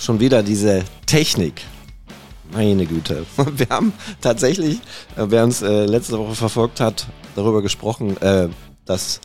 schon 0.00 0.18
wieder 0.18 0.42
diese 0.42 0.82
Technik. 1.06 1.62
Meine 2.52 2.86
Güte. 2.86 3.26
Wir 3.36 3.68
haben 3.68 3.92
tatsächlich, 4.20 4.78
äh, 5.16 5.26
wer 5.28 5.44
uns 5.44 5.62
äh, 5.62 5.84
letzte 5.84 6.18
Woche 6.18 6.34
verfolgt 6.34 6.80
hat, 6.80 7.06
darüber 7.36 7.62
gesprochen, 7.62 8.20
äh, 8.20 8.48
dass 8.86 9.20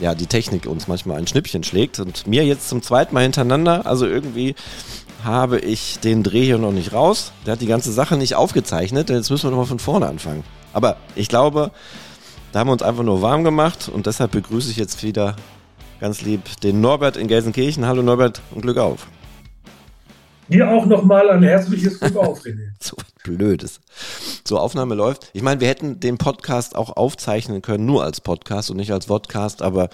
ja 0.00 0.14
die 0.14 0.26
Technik 0.26 0.66
uns 0.66 0.88
manchmal 0.88 1.18
ein 1.18 1.26
Schnippchen 1.26 1.62
schlägt 1.62 1.98
und 1.98 2.26
mir 2.26 2.44
jetzt 2.44 2.68
zum 2.68 2.82
zweiten 2.82 3.12
Mal 3.14 3.22
hintereinander, 3.24 3.86
also 3.86 4.06
irgendwie 4.06 4.54
habe 5.22 5.58
ich 5.58 5.98
den 6.00 6.22
Dreh 6.22 6.44
hier 6.44 6.58
noch 6.58 6.72
nicht 6.72 6.92
raus. 6.92 7.32
Der 7.46 7.52
hat 7.52 7.60
die 7.60 7.66
ganze 7.66 7.92
Sache 7.92 8.16
nicht 8.16 8.34
aufgezeichnet. 8.34 9.08
Jetzt 9.08 9.30
müssen 9.30 9.44
wir 9.44 9.50
nochmal 9.50 9.66
von 9.66 9.78
vorne 9.78 10.06
anfangen. 10.06 10.44
Aber 10.74 10.96
ich 11.14 11.28
glaube, 11.28 11.70
da 12.52 12.60
haben 12.60 12.68
wir 12.68 12.72
uns 12.72 12.82
einfach 12.82 13.02
nur 13.02 13.22
warm 13.22 13.42
gemacht 13.42 13.88
und 13.88 14.06
deshalb 14.06 14.32
begrüße 14.32 14.70
ich 14.70 14.76
jetzt 14.76 15.02
wieder 15.02 15.36
ganz 15.98 16.20
lieb 16.20 16.60
den 16.60 16.80
Norbert 16.82 17.16
in 17.16 17.26
Gelsenkirchen. 17.26 17.86
Hallo 17.86 18.02
Norbert 18.02 18.42
und 18.54 18.60
Glück 18.62 18.76
auf. 18.76 19.06
Dir 20.48 20.68
auch 20.68 20.86
nochmal 20.86 21.30
ein 21.30 21.42
herzliches 21.42 21.98
Glück 22.00 22.16
auf, 22.16 22.42
René. 22.42 22.68
so 22.80 22.96
blödes. 23.22 23.80
So, 24.46 24.58
Aufnahme 24.58 24.94
läuft. 24.94 25.30
Ich 25.32 25.42
meine, 25.42 25.60
wir 25.60 25.68
hätten 25.68 26.00
den 26.00 26.18
Podcast 26.18 26.76
auch 26.76 26.96
aufzeichnen 26.96 27.62
können, 27.62 27.86
nur 27.86 28.04
als 28.04 28.20
Podcast 28.20 28.70
und 28.70 28.76
nicht 28.76 28.92
als 28.92 29.06
Vodcast, 29.06 29.62
aber 29.62 29.88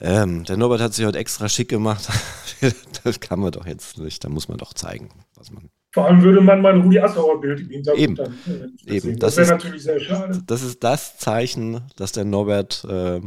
ähm, 0.00 0.44
der 0.44 0.56
Norbert 0.56 0.80
hat 0.80 0.94
sich 0.94 1.04
heute 1.06 1.18
extra 1.18 1.48
schick 1.48 1.68
gemacht. 1.68 2.08
das 3.04 3.20
kann 3.20 3.38
man 3.38 3.52
doch 3.52 3.66
jetzt 3.66 3.98
nicht. 3.98 4.24
Da 4.24 4.28
muss 4.28 4.48
man 4.48 4.58
doch 4.58 4.74
zeigen, 4.74 5.10
was 5.36 5.52
man. 5.52 5.70
Vor 5.92 6.06
allem 6.06 6.22
würde 6.22 6.40
man 6.40 6.62
mal 6.62 6.74
ein 6.74 6.80
Rudi 6.80 6.98
Assauer 7.00 7.40
Bild 7.40 7.60
im 7.60 7.68
Hintergrund 7.68 8.02
Eben. 8.02 8.14
dann. 8.14 8.38
Äh, 8.86 8.96
Eben. 8.96 9.18
Das, 9.18 9.34
Das 9.34 9.48
wäre 9.48 9.58
natürlich 9.58 9.82
sehr 9.82 10.00
schade. 10.00 10.42
Das 10.46 10.62
ist 10.62 10.82
das 10.82 11.18
Zeichen, 11.18 11.82
dass 11.96 12.12
der 12.12 12.24
Norbert. 12.24 12.84
Äh, 12.88 13.20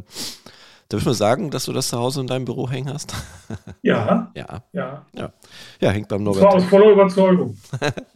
darf 0.94 1.02
ich 1.02 1.06
mal 1.08 1.14
sagen, 1.16 1.50
dass 1.50 1.66
du 1.66 1.74
das 1.74 1.88
zu 1.88 1.98
Hause 1.98 2.22
in 2.22 2.28
deinem 2.28 2.46
Büro 2.46 2.70
hängen 2.70 2.94
hast? 2.94 3.14
Ja, 3.82 4.32
ja. 4.36 4.64
ja. 4.72 5.34
Ja, 5.82 5.90
hängt 5.90 6.08
beim 6.08 6.24
Das 6.24 6.40
war 6.40 6.50
aus 6.50 6.54
Norbert. 6.54 6.70
voller 6.70 6.92
Überzeugung. 6.92 7.58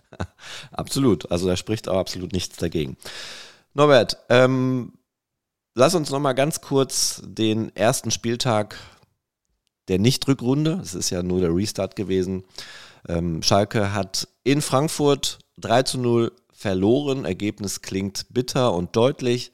Absolut. 0.71 1.29
Also 1.31 1.47
da 1.47 1.57
spricht 1.57 1.89
auch 1.89 1.97
absolut 1.97 2.31
nichts 2.31 2.55
dagegen. 2.57 2.95
Norbert, 3.73 4.17
ähm, 4.29 4.93
lass 5.75 5.93
uns 5.95 6.09
noch 6.09 6.19
mal 6.19 6.33
ganz 6.33 6.61
kurz 6.61 7.21
den 7.25 7.75
ersten 7.75 8.11
Spieltag 8.11 8.77
der 9.87 9.99
Nicht-Rückrunde, 9.99 10.79
es 10.81 10.93
ist 10.95 11.09
ja 11.09 11.21
nur 11.23 11.41
der 11.41 11.53
Restart 11.53 11.95
gewesen. 11.95 12.45
Ähm, 13.09 13.41
Schalke 13.43 13.93
hat 13.93 14.27
in 14.43 14.61
Frankfurt 14.61 15.39
3 15.57 15.83
zu 15.83 15.97
0 15.97 16.31
verloren. 16.53 17.25
Ergebnis 17.25 17.81
klingt 17.81 18.25
bitter 18.29 18.73
und 18.73 18.95
deutlich, 18.95 19.51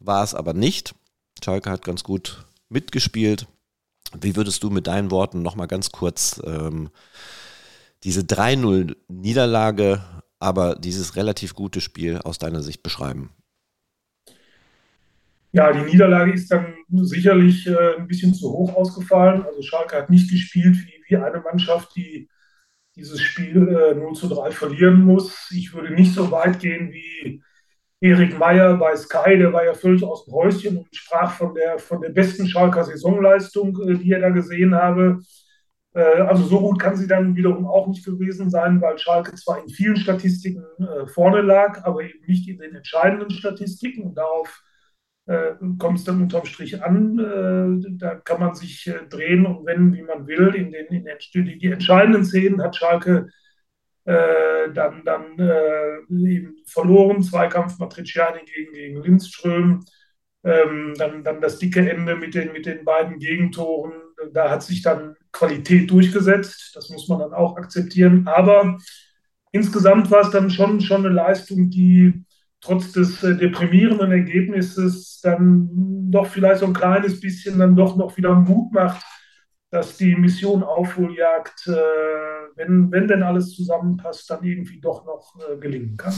war 0.00 0.24
es 0.24 0.34
aber 0.34 0.52
nicht. 0.54 0.94
Schalke 1.42 1.70
hat 1.70 1.84
ganz 1.84 2.02
gut 2.04 2.44
mitgespielt. 2.68 3.46
Wie 4.20 4.36
würdest 4.36 4.62
du 4.62 4.70
mit 4.70 4.86
deinen 4.86 5.10
Worten 5.10 5.42
noch 5.42 5.56
mal 5.56 5.66
ganz 5.66 5.90
kurz 5.90 6.40
ähm, 6.44 6.90
diese 8.04 8.20
3-0-Niederlage, 8.20 10.02
aber 10.38 10.74
dieses 10.76 11.16
relativ 11.16 11.54
gute 11.54 11.80
Spiel 11.80 12.18
aus 12.18 12.38
deiner 12.38 12.62
Sicht 12.62 12.82
beschreiben? 12.82 13.30
Ja, 15.52 15.72
die 15.72 15.88
Niederlage 15.88 16.32
ist 16.32 16.50
dann 16.50 16.74
sicherlich 16.90 17.66
äh, 17.68 17.96
ein 17.96 18.08
bisschen 18.08 18.34
zu 18.34 18.50
hoch 18.50 18.74
ausgefallen. 18.74 19.44
Also 19.44 19.62
Schalke 19.62 19.96
hat 19.96 20.10
nicht 20.10 20.28
gespielt 20.28 20.76
wie, 20.76 21.04
wie 21.06 21.16
eine 21.16 21.40
Mannschaft, 21.40 21.94
die 21.94 22.28
dieses 22.96 23.20
Spiel 23.20 23.68
äh, 23.68 23.94
0 23.94 24.14
zu 24.14 24.28
3 24.28 24.50
verlieren 24.50 25.04
muss. 25.04 25.50
Ich 25.52 25.72
würde 25.72 25.94
nicht 25.94 26.12
so 26.12 26.30
weit 26.30 26.58
gehen 26.58 26.92
wie 26.92 27.42
Erik 28.04 28.38
Meyer 28.38 28.76
bei 28.76 28.94
Sky, 28.96 29.38
der 29.38 29.50
war 29.54 29.64
ja 29.64 29.72
völlig 29.72 30.04
aus 30.04 30.26
dem 30.26 30.34
Häuschen 30.34 30.76
und 30.76 30.94
sprach 30.94 31.32
von 31.32 31.54
der, 31.54 31.78
von 31.78 32.02
der 32.02 32.10
besten 32.10 32.46
Schalker 32.46 32.84
Saisonleistung, 32.84 33.80
äh, 33.80 33.94
die 33.94 34.12
er 34.12 34.20
da 34.20 34.28
gesehen 34.28 34.74
habe. 34.74 35.20
Äh, 35.94 36.20
also 36.20 36.44
so 36.44 36.60
gut 36.60 36.78
kann 36.78 36.96
sie 36.96 37.06
dann 37.06 37.34
wiederum 37.34 37.66
auch 37.66 37.86
nicht 37.86 38.04
gewesen 38.04 38.50
sein, 38.50 38.82
weil 38.82 38.98
Schalke 38.98 39.34
zwar 39.36 39.62
in 39.62 39.70
vielen 39.70 39.96
Statistiken 39.96 40.66
äh, 40.78 41.06
vorne 41.06 41.40
lag, 41.40 41.82
aber 41.84 42.02
eben 42.02 42.22
nicht 42.26 42.46
in 42.46 42.58
den 42.58 42.74
entscheidenden 42.74 43.30
Statistiken. 43.30 44.02
Und 44.02 44.18
darauf 44.18 44.62
kommt 45.78 46.00
es 46.00 46.04
dann 46.04 46.20
unterm 46.20 46.44
Strich 46.44 46.82
an. 46.82 47.16
Da 47.98 48.16
kann 48.16 48.40
man 48.40 48.54
sich 48.54 48.92
drehen 49.08 49.46
und 49.46 49.64
wenden, 49.64 49.94
wie 49.94 50.02
man 50.02 50.26
will. 50.26 50.54
In 50.54 50.70
den, 50.70 50.84
in 50.88 51.06
den 51.06 51.58
die 51.58 51.72
entscheidenden 51.72 52.26
Szenen 52.26 52.62
hat 52.62 52.76
Schalke 52.76 53.30
äh, 54.04 54.72
dann, 54.72 55.02
dann 55.04 55.38
äh, 55.38 55.98
eben 56.10 56.56
verloren. 56.66 57.22
Zweikampf 57.22 57.78
Matriciani 57.78 58.40
gegen, 58.44 58.72
gegen 58.72 59.02
Lindström. 59.02 59.84
Ähm, 60.44 60.94
dann, 60.98 61.24
dann 61.24 61.40
das 61.40 61.58
dicke 61.58 61.88
Ende 61.88 62.16
mit 62.16 62.34
den, 62.34 62.52
mit 62.52 62.66
den 62.66 62.84
beiden 62.84 63.18
Gegentoren. 63.18 63.92
Da 64.32 64.50
hat 64.50 64.62
sich 64.62 64.82
dann 64.82 65.16
Qualität 65.32 65.90
durchgesetzt. 65.90 66.72
Das 66.74 66.90
muss 66.90 67.08
man 67.08 67.18
dann 67.18 67.32
auch 67.32 67.56
akzeptieren. 67.56 68.26
Aber 68.28 68.78
insgesamt 69.52 70.10
war 70.10 70.20
es 70.20 70.30
dann 70.30 70.50
schon, 70.50 70.80
schon 70.80 71.06
eine 71.06 71.14
Leistung, 71.14 71.70
die 71.70 72.24
trotz 72.60 72.92
des 72.92 73.22
äh, 73.22 73.36
deprimierenden 73.36 74.10
Ergebnisses 74.10 75.20
dann 75.22 75.68
doch 76.10 76.26
vielleicht 76.26 76.60
so 76.60 76.66
ein 76.66 76.72
kleines 76.72 77.20
bisschen 77.20 77.58
dann 77.58 77.76
doch 77.76 77.96
noch 77.96 78.16
wieder 78.16 78.34
Mut 78.34 78.72
macht, 78.72 79.04
dass 79.74 79.96
die 79.96 80.14
Mission 80.14 80.62
Aufholjagd, 80.62 81.66
äh, 81.66 81.72
wenn, 82.54 82.92
wenn 82.92 83.08
denn 83.08 83.24
alles 83.24 83.56
zusammenpasst, 83.56 84.30
dann 84.30 84.44
irgendwie 84.44 84.80
doch 84.80 85.04
noch 85.04 85.34
äh, 85.50 85.56
gelingen 85.56 85.96
kann. 85.96 86.14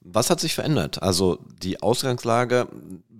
Was 0.00 0.30
hat 0.30 0.40
sich 0.40 0.54
verändert? 0.54 1.02
Also 1.02 1.38
die 1.62 1.82
Ausgangslage, 1.82 2.66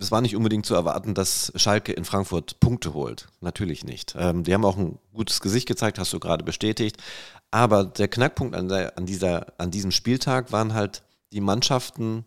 es 0.01 0.11
war 0.11 0.23
nicht 0.23 0.37
unbedingt 0.37 0.65
zu 0.65 0.75
erwarten, 0.75 1.13
dass 1.13 1.53
Schalke 1.55 1.93
in 1.93 2.07
Frankfurt 2.07 2.61
Punkte 2.61 2.95
holt. 2.95 3.29
Natürlich 3.43 3.85
nicht. 3.85 4.15
Ähm, 4.19 4.43
die 4.43 4.55
haben 4.55 4.65
auch 4.65 4.79
ein 4.79 4.99
gutes 5.13 5.43
Gesicht 5.43 5.69
gezeigt, 5.69 5.99
hast 5.99 6.15
du 6.15 6.19
gerade 6.19 6.45
bestätigt. 6.45 6.97
Aber 7.51 7.85
der 7.85 8.09
Knackpunkt 8.09 8.57
an, 8.57 8.69
der, 8.69 8.97
an, 8.97 9.05
dieser, 9.05 9.53
an 9.59 9.71
diesem 9.71 9.91
Spieltag 9.91 10.51
waren 10.51 10.73
halt 10.73 11.03
die 11.33 11.43
Mannschaften, 11.43 12.25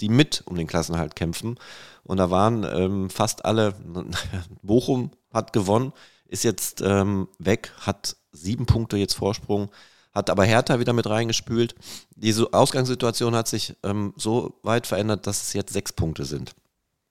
die 0.00 0.08
mit 0.08 0.42
um 0.46 0.56
den 0.56 0.66
Klassenhalt 0.66 1.14
kämpfen. 1.14 1.60
Und 2.02 2.16
da 2.16 2.28
waren 2.30 2.64
ähm, 2.64 3.08
fast 3.08 3.44
alle, 3.44 3.74
Bochum 4.62 5.12
hat 5.32 5.52
gewonnen, 5.52 5.92
ist 6.32 6.44
jetzt 6.44 6.80
ähm, 6.80 7.28
weg, 7.38 7.72
hat 7.78 8.16
sieben 8.32 8.64
Punkte 8.66 8.96
jetzt 8.96 9.14
Vorsprung, 9.14 9.70
hat 10.12 10.30
aber 10.30 10.44
Hertha 10.44 10.80
wieder 10.80 10.94
mit 10.94 11.06
reingespült. 11.06 11.74
Diese 12.16 12.52
Ausgangssituation 12.52 13.34
hat 13.36 13.48
sich 13.48 13.76
ähm, 13.82 14.14
so 14.16 14.58
weit 14.62 14.86
verändert, 14.86 15.26
dass 15.26 15.42
es 15.42 15.52
jetzt 15.52 15.72
sechs 15.72 15.92
Punkte 15.92 16.24
sind. 16.24 16.54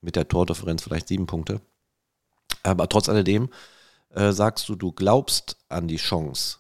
Mit 0.02 0.16
der 0.16 0.28
Tordifferenz 0.28 0.82
vielleicht 0.82 1.08
sieben 1.08 1.28
Punkte. 1.28 1.62
Aber 2.64 2.90
trotz 2.90 3.10
alledem 3.10 3.50
äh, 4.10 4.32
sagst 4.32 4.68
du, 4.68 4.76
du 4.76 4.92
glaubst 4.92 5.58
an 5.70 5.88
die 5.88 5.98
Chance. 5.98 6.58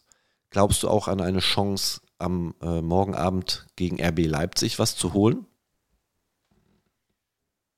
Glaubst 0.52 0.84
du 0.84 0.90
auch 0.90 1.08
an 1.08 1.20
eine 1.20 1.40
Chance, 1.40 2.02
am 2.20 2.54
äh, 2.62 2.82
Morgenabend 2.82 3.68
gegen 3.76 4.00
RB 4.00 4.28
Leipzig 4.28 4.78
was 4.78 4.96
zu 4.96 5.14
holen? 5.14 5.48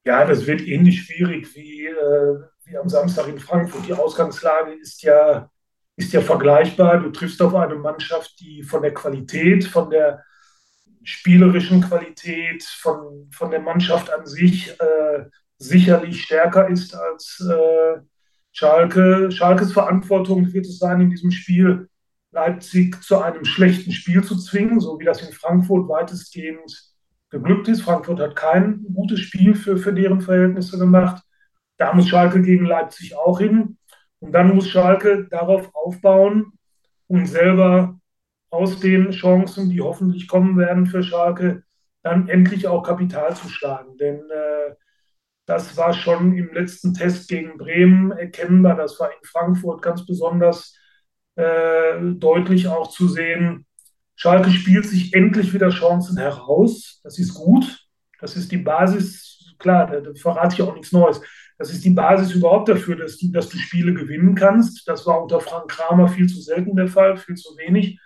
Ja, 0.05 0.25
das 0.25 0.45
wird 0.45 0.61
ähnlich 0.61 1.03
schwierig 1.03 1.55
wie, 1.55 1.85
äh, 1.85 2.43
wie 2.65 2.77
am 2.77 2.89
Samstag 2.89 3.27
in 3.27 3.39
Frankfurt. 3.39 3.87
Die 3.87 3.93
Ausgangslage 3.93 4.73
ist 4.73 5.01
ja, 5.03 5.49
ist 5.95 6.13
ja 6.13 6.21
vergleichbar. 6.21 6.99
Du 6.99 7.09
triffst 7.09 7.41
auf 7.41 7.55
eine 7.55 7.75
Mannschaft, 7.75 8.39
die 8.39 8.63
von 8.63 8.81
der 8.81 8.93
Qualität, 8.93 9.65
von 9.65 9.89
der 9.89 10.23
spielerischen 11.03 11.81
Qualität, 11.81 12.63
von, 12.63 13.29
von 13.31 13.51
der 13.51 13.59
Mannschaft 13.59 14.11
an 14.11 14.25
sich 14.25 14.69
äh, 14.79 15.25
sicherlich 15.57 16.23
stärker 16.23 16.69
ist 16.69 16.95
als 16.95 17.39
äh, 17.41 18.01
Schalke. 18.51 19.31
Schalkes 19.31 19.73
Verantwortung 19.73 20.51
wird 20.53 20.65
es 20.65 20.79
sein, 20.79 21.01
in 21.01 21.09
diesem 21.09 21.31
Spiel 21.31 21.89
Leipzig 22.31 23.01
zu 23.03 23.19
einem 23.21 23.45
schlechten 23.45 23.91
Spiel 23.91 24.23
zu 24.23 24.37
zwingen, 24.37 24.79
so 24.79 24.99
wie 24.99 25.05
das 25.05 25.21
in 25.21 25.33
Frankfurt 25.33 25.87
weitestgehend 25.87 26.93
geglückt 27.29 27.67
ist. 27.67 27.81
Frankfurt 27.81 28.19
hat 28.19 28.35
kein 28.35 28.85
gutes 28.93 29.19
Spiel 29.19 29.55
für, 29.55 29.77
für 29.77 29.93
deren 29.93 30.21
Verhältnisse 30.21 30.79
gemacht. 30.79 31.22
Da 31.77 31.93
muss 31.93 32.07
Schalke 32.07 32.41
gegen 32.41 32.65
Leipzig 32.65 33.15
auch 33.17 33.39
hin. 33.39 33.77
Und 34.19 34.31
dann 34.31 34.55
muss 34.55 34.69
Schalke 34.69 35.27
darauf 35.29 35.69
aufbauen 35.73 36.53
und 37.07 37.25
selber 37.25 37.99
aus 38.49 38.79
den 38.79 39.11
Chancen, 39.11 39.69
die 39.69 39.81
hoffentlich 39.81 40.27
kommen 40.27 40.57
werden 40.57 40.85
für 40.85 41.03
Schalke, 41.03 41.63
dann 42.03 42.29
endlich 42.29 42.67
auch 42.67 42.83
Kapital 42.83 43.35
zu 43.35 43.49
schlagen. 43.49 43.97
Denn 43.97 44.19
äh, 44.29 44.75
das 45.45 45.75
war 45.75 45.93
schon 45.93 46.37
im 46.37 46.53
letzten 46.53 46.93
Test 46.93 47.27
gegen 47.27 47.57
Bremen 47.57 48.11
erkennbar. 48.11 48.75
Das 48.75 48.99
war 48.99 49.09
in 49.09 49.27
Frankfurt 49.27 49.81
ganz 49.81 50.05
besonders 50.05 50.77
äh, 51.35 51.99
deutlich 52.01 52.67
auch 52.67 52.89
zu 52.89 53.07
sehen. 53.07 53.65
Schalke 54.15 54.51
spielt 54.51 54.85
sich 54.85 55.13
endlich 55.13 55.53
wieder 55.53 55.69
Chancen 55.69 56.17
heraus. 56.17 57.01
Das 57.03 57.17
ist 57.19 57.33
gut. 57.33 57.87
Das 58.19 58.37
ist 58.37 58.51
die 58.51 58.57
Basis. 58.57 59.55
Klar, 59.57 59.87
da, 59.87 59.99
da 59.99 60.13
verrate 60.13 60.55
ich 60.55 60.61
auch 60.61 60.73
nichts 60.73 60.91
Neues. 60.91 61.21
Das 61.63 61.71
ist 61.71 61.85
die 61.85 61.91
Basis 61.91 62.33
überhaupt 62.33 62.67
dafür, 62.67 62.97
dass 62.97 63.17
du, 63.19 63.31
dass 63.31 63.47
du 63.47 63.57
Spiele 63.57 63.93
gewinnen 63.93 64.35
kannst. 64.35 64.85
Das 64.85 65.07
war 65.07 65.23
unter 65.23 65.39
Frank 65.39 65.71
Kramer 65.71 66.09
viel 66.09 66.27
zu 66.27 66.41
selten 66.41 66.75
der 66.75 66.89
Fall, 66.89 67.15
viel 67.15 67.35
zu 67.35 67.55
wenig. 67.55 67.97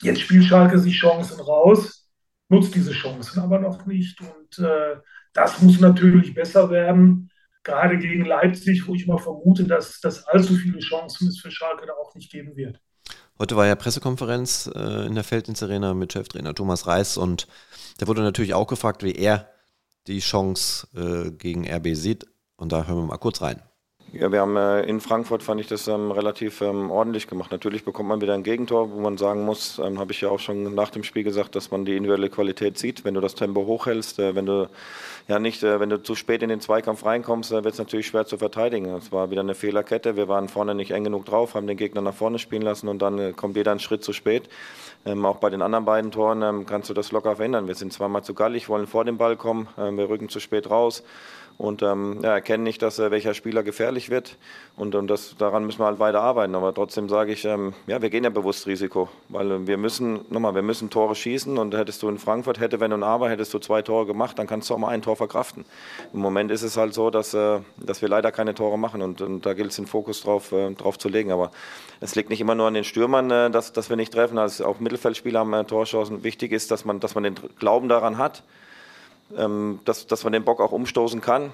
Jetzt 0.00 0.20
spielt 0.20 0.44
Schalke 0.44 0.78
sich 0.78 0.96
Chancen 0.96 1.40
raus, 1.40 2.08
nutzt 2.48 2.72
diese 2.76 2.92
Chancen 2.92 3.40
aber 3.40 3.58
noch 3.58 3.86
nicht. 3.86 4.20
Und 4.20 4.64
äh, 4.64 4.98
das 5.32 5.62
muss 5.62 5.80
natürlich 5.80 6.32
besser 6.32 6.70
werden. 6.70 7.28
Gerade 7.64 7.98
gegen 7.98 8.24
Leipzig, 8.24 8.86
wo 8.86 8.94
ich 8.94 9.08
mal 9.08 9.18
vermute, 9.18 9.64
dass, 9.64 9.98
dass 9.98 10.24
allzu 10.28 10.54
viele 10.54 10.78
Chancen 10.78 11.26
es 11.26 11.40
für 11.40 11.50
Schalke 11.50 11.86
da 11.86 11.94
auch 11.94 12.14
nicht 12.14 12.30
geben 12.30 12.54
wird. 12.54 12.78
Heute 13.36 13.56
war 13.56 13.66
ja 13.66 13.74
Pressekonferenz 13.74 14.70
äh, 14.72 15.06
in 15.08 15.16
der 15.16 15.24
Felddienst-Arena 15.24 15.92
mit 15.94 16.12
Cheftrainer 16.12 16.54
Thomas 16.54 16.86
Reis 16.86 17.16
und 17.16 17.48
der 17.98 18.06
wurde 18.06 18.22
natürlich 18.22 18.54
auch 18.54 18.68
gefragt, 18.68 19.02
wie 19.02 19.16
er 19.16 19.50
die 20.06 20.20
Chance 20.20 20.86
äh, 20.94 21.32
gegen 21.32 21.68
RB 21.68 21.96
sieht. 21.96 22.28
Und 22.56 22.72
da 22.72 22.86
hören 22.86 22.98
wir 22.98 23.06
mal 23.06 23.18
kurz 23.18 23.42
rein. 23.42 23.62
Ja, 24.16 24.30
wir 24.30 24.42
haben 24.42 24.56
äh, 24.56 24.82
in 24.82 25.00
Frankfurt, 25.00 25.42
fand 25.42 25.60
ich 25.60 25.66
das 25.66 25.88
ähm, 25.88 26.12
relativ 26.12 26.60
ähm, 26.60 26.92
ordentlich 26.92 27.26
gemacht. 27.26 27.50
Natürlich 27.50 27.84
bekommt 27.84 28.08
man 28.08 28.20
wieder 28.20 28.34
ein 28.34 28.44
Gegentor, 28.44 28.92
wo 28.92 29.00
man 29.00 29.18
sagen 29.18 29.44
muss, 29.44 29.80
ähm, 29.80 29.98
habe 29.98 30.12
ich 30.12 30.20
ja 30.20 30.28
auch 30.28 30.38
schon 30.38 30.72
nach 30.72 30.90
dem 30.90 31.02
Spiel 31.02 31.24
gesagt, 31.24 31.56
dass 31.56 31.72
man 31.72 31.84
die 31.84 31.96
individuelle 31.96 32.30
Qualität 32.30 32.78
sieht. 32.78 33.04
Wenn 33.04 33.14
du 33.14 33.20
das 33.20 33.34
Tempo 33.34 33.66
hochhältst, 33.66 34.20
äh, 34.20 34.36
wenn 34.36 34.46
du 34.46 34.68
ja 35.26 35.40
nicht, 35.40 35.64
äh, 35.64 35.80
wenn 35.80 35.90
du 35.90 36.00
zu 36.00 36.14
spät 36.14 36.44
in 36.44 36.48
den 36.48 36.60
Zweikampf 36.60 37.04
reinkommst, 37.04 37.50
äh, 37.50 37.64
wird 37.64 37.74
es 37.74 37.78
natürlich 37.78 38.06
schwer 38.06 38.24
zu 38.24 38.38
verteidigen. 38.38 38.86
Es 38.94 39.10
war 39.10 39.32
wieder 39.32 39.40
eine 39.40 39.56
Fehlerkette. 39.56 40.14
Wir 40.14 40.28
waren 40.28 40.48
vorne 40.48 40.76
nicht 40.76 40.92
eng 40.92 41.02
genug 41.02 41.24
drauf, 41.24 41.54
haben 41.54 41.66
den 41.66 41.76
Gegner 41.76 42.00
nach 42.00 42.14
vorne 42.14 42.38
spielen 42.38 42.62
lassen 42.62 42.86
und 42.86 43.02
dann 43.02 43.18
äh, 43.18 43.32
kommt 43.32 43.56
jeder 43.56 43.72
einen 43.72 43.80
Schritt 43.80 44.04
zu 44.04 44.12
spät. 44.12 44.48
Ähm, 45.04 45.26
auch 45.26 45.38
bei 45.38 45.50
den 45.50 45.60
anderen 45.60 45.86
beiden 45.86 46.12
Toren 46.12 46.42
ähm, 46.42 46.66
kannst 46.66 46.88
du 46.88 46.94
das 46.94 47.10
locker 47.10 47.34
verändern. 47.34 47.66
Wir 47.66 47.74
sind 47.74 47.92
zweimal 47.92 48.22
zu 48.22 48.32
gallig, 48.32 48.68
wollen 48.68 48.86
vor 48.86 49.04
den 49.04 49.18
Ball 49.18 49.36
kommen, 49.36 49.66
ähm, 49.76 49.98
wir 49.98 50.08
rücken 50.08 50.28
zu 50.28 50.38
spät 50.38 50.70
raus 50.70 51.02
und 51.56 51.82
ähm, 51.82 52.18
ja, 52.22 52.32
erkennen 52.32 52.64
nicht, 52.64 52.82
dass 52.82 52.98
äh, 52.98 53.12
welcher 53.12 53.32
Spieler 53.32 53.62
gefährlich 53.62 54.10
wird. 54.10 54.36
Und, 54.76 54.96
und 54.96 55.06
das, 55.06 55.36
daran 55.38 55.64
müssen 55.64 55.78
wir 55.78 55.86
halt 55.86 56.00
weiter 56.00 56.20
arbeiten. 56.20 56.56
Aber 56.56 56.74
trotzdem 56.74 57.08
sage 57.08 57.32
ich, 57.32 57.44
ähm, 57.44 57.74
ja, 57.86 58.02
wir 58.02 58.10
gehen 58.10 58.24
ja 58.24 58.30
bewusst 58.30 58.66
Risiko, 58.66 59.08
weil 59.28 59.50
äh, 59.52 59.66
wir 59.66 59.76
müssen, 59.76 60.20
nochmal, 60.30 60.56
wir 60.56 60.62
müssen 60.62 60.90
Tore 60.90 61.14
schießen. 61.14 61.56
Und 61.56 61.74
hättest 61.76 62.02
du 62.02 62.08
in 62.08 62.18
Frankfurt, 62.18 62.58
hätte, 62.58 62.80
wenn 62.80 62.92
und 62.92 63.04
aber, 63.04 63.30
hättest 63.30 63.54
du 63.54 63.60
zwei 63.60 63.82
Tore 63.82 64.04
gemacht, 64.04 64.36
dann 64.38 64.48
kannst 64.48 64.68
du 64.68 64.74
auch 64.74 64.78
mal 64.78 64.88
ein 64.88 65.02
Tor 65.02 65.14
verkraften. 65.14 65.64
Im 66.12 66.20
Moment 66.20 66.50
ist 66.50 66.62
es 66.62 66.76
halt 66.76 66.92
so, 66.92 67.10
dass, 67.10 67.34
äh, 67.34 67.60
dass 67.76 68.02
wir 68.02 68.08
leider 68.08 68.32
keine 68.32 68.54
Tore 68.54 68.76
machen 68.76 69.00
und, 69.00 69.20
und 69.20 69.46
da 69.46 69.54
gilt 69.54 69.70
es 69.70 69.76
den 69.76 69.86
Fokus 69.86 70.22
drauf, 70.22 70.50
äh, 70.50 70.72
drauf 70.72 70.98
zu 70.98 71.08
legen. 71.08 71.30
Aber 71.30 71.52
es 72.00 72.16
liegt 72.16 72.30
nicht 72.30 72.40
immer 72.40 72.56
nur 72.56 72.66
an 72.66 72.74
den 72.74 72.84
Stürmern, 72.84 73.30
äh, 73.30 73.50
dass, 73.50 73.72
dass 73.72 73.90
wir 73.90 73.96
nicht 73.96 74.12
treffen. 74.12 74.38
Also 74.38 74.66
auch 74.66 74.80
Mittelfeldspieler 74.80 75.40
haben 75.40 75.66
Torchancen. 75.68 76.24
Wichtig 76.24 76.50
ist, 76.50 76.72
dass 76.72 76.84
man, 76.84 76.98
dass 76.98 77.14
man 77.14 77.22
den 77.22 77.36
Glauben 77.60 77.88
daran 77.88 78.18
hat 78.18 78.42
dass, 79.84 80.06
dass 80.06 80.24
man 80.24 80.32
den 80.32 80.44
Bock 80.44 80.60
auch 80.60 80.72
umstoßen 80.72 81.20
kann. 81.20 81.50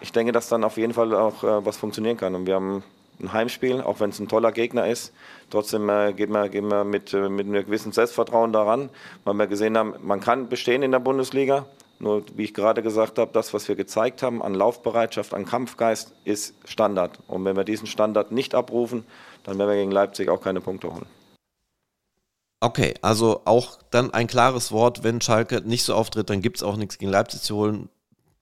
Ich 0.00 0.12
denke, 0.12 0.32
dass 0.32 0.48
dann 0.48 0.64
auf 0.64 0.76
jeden 0.76 0.94
Fall 0.94 1.14
auch 1.14 1.44
äh, 1.44 1.64
was 1.64 1.76
funktionieren 1.76 2.16
kann. 2.16 2.34
Und 2.34 2.46
wir 2.46 2.56
haben 2.56 2.82
ein 3.20 3.32
Heimspiel, 3.32 3.80
auch 3.80 4.00
wenn 4.00 4.10
es 4.10 4.18
ein 4.18 4.28
toller 4.28 4.52
Gegner 4.52 4.86
ist. 4.88 5.12
Trotzdem 5.50 5.88
äh, 5.88 6.12
gehen 6.12 6.32
wir, 6.32 6.48
gehen 6.48 6.68
wir 6.68 6.84
mit, 6.84 7.14
äh, 7.14 7.28
mit 7.28 7.46
einem 7.46 7.64
gewissen 7.64 7.92
Selbstvertrauen 7.92 8.52
daran, 8.52 8.90
weil 9.24 9.34
wir 9.34 9.46
gesehen 9.46 9.78
haben, 9.78 9.94
man 10.02 10.20
kann 10.20 10.48
bestehen 10.48 10.82
in 10.82 10.90
der 10.90 10.98
Bundesliga. 10.98 11.66
Nur, 12.00 12.24
wie 12.34 12.44
ich 12.44 12.54
gerade 12.54 12.82
gesagt 12.82 13.18
habe, 13.18 13.30
das, 13.32 13.54
was 13.54 13.68
wir 13.68 13.76
gezeigt 13.76 14.24
haben 14.24 14.42
an 14.42 14.54
Laufbereitschaft, 14.54 15.34
an 15.34 15.44
Kampfgeist, 15.44 16.12
ist 16.24 16.54
Standard. 16.64 17.20
Und 17.28 17.44
wenn 17.44 17.56
wir 17.56 17.62
diesen 17.62 17.86
Standard 17.86 18.32
nicht 18.32 18.56
abrufen, 18.56 19.04
dann 19.44 19.56
werden 19.58 19.68
wir 19.68 19.76
gegen 19.76 19.92
Leipzig 19.92 20.28
auch 20.28 20.40
keine 20.40 20.60
Punkte 20.60 20.92
holen. 20.92 21.06
Okay, 22.62 22.94
also 23.02 23.42
auch 23.44 23.82
dann 23.90 24.12
ein 24.12 24.28
klares 24.28 24.70
Wort, 24.70 25.02
wenn 25.02 25.20
Schalke 25.20 25.62
nicht 25.62 25.82
so 25.82 25.96
auftritt, 25.96 26.30
dann 26.30 26.42
gibt 26.42 26.58
es 26.58 26.62
auch 26.62 26.76
nichts 26.76 26.96
gegen 26.96 27.10
Leipzig 27.10 27.42
zu 27.42 27.56
holen. 27.56 27.88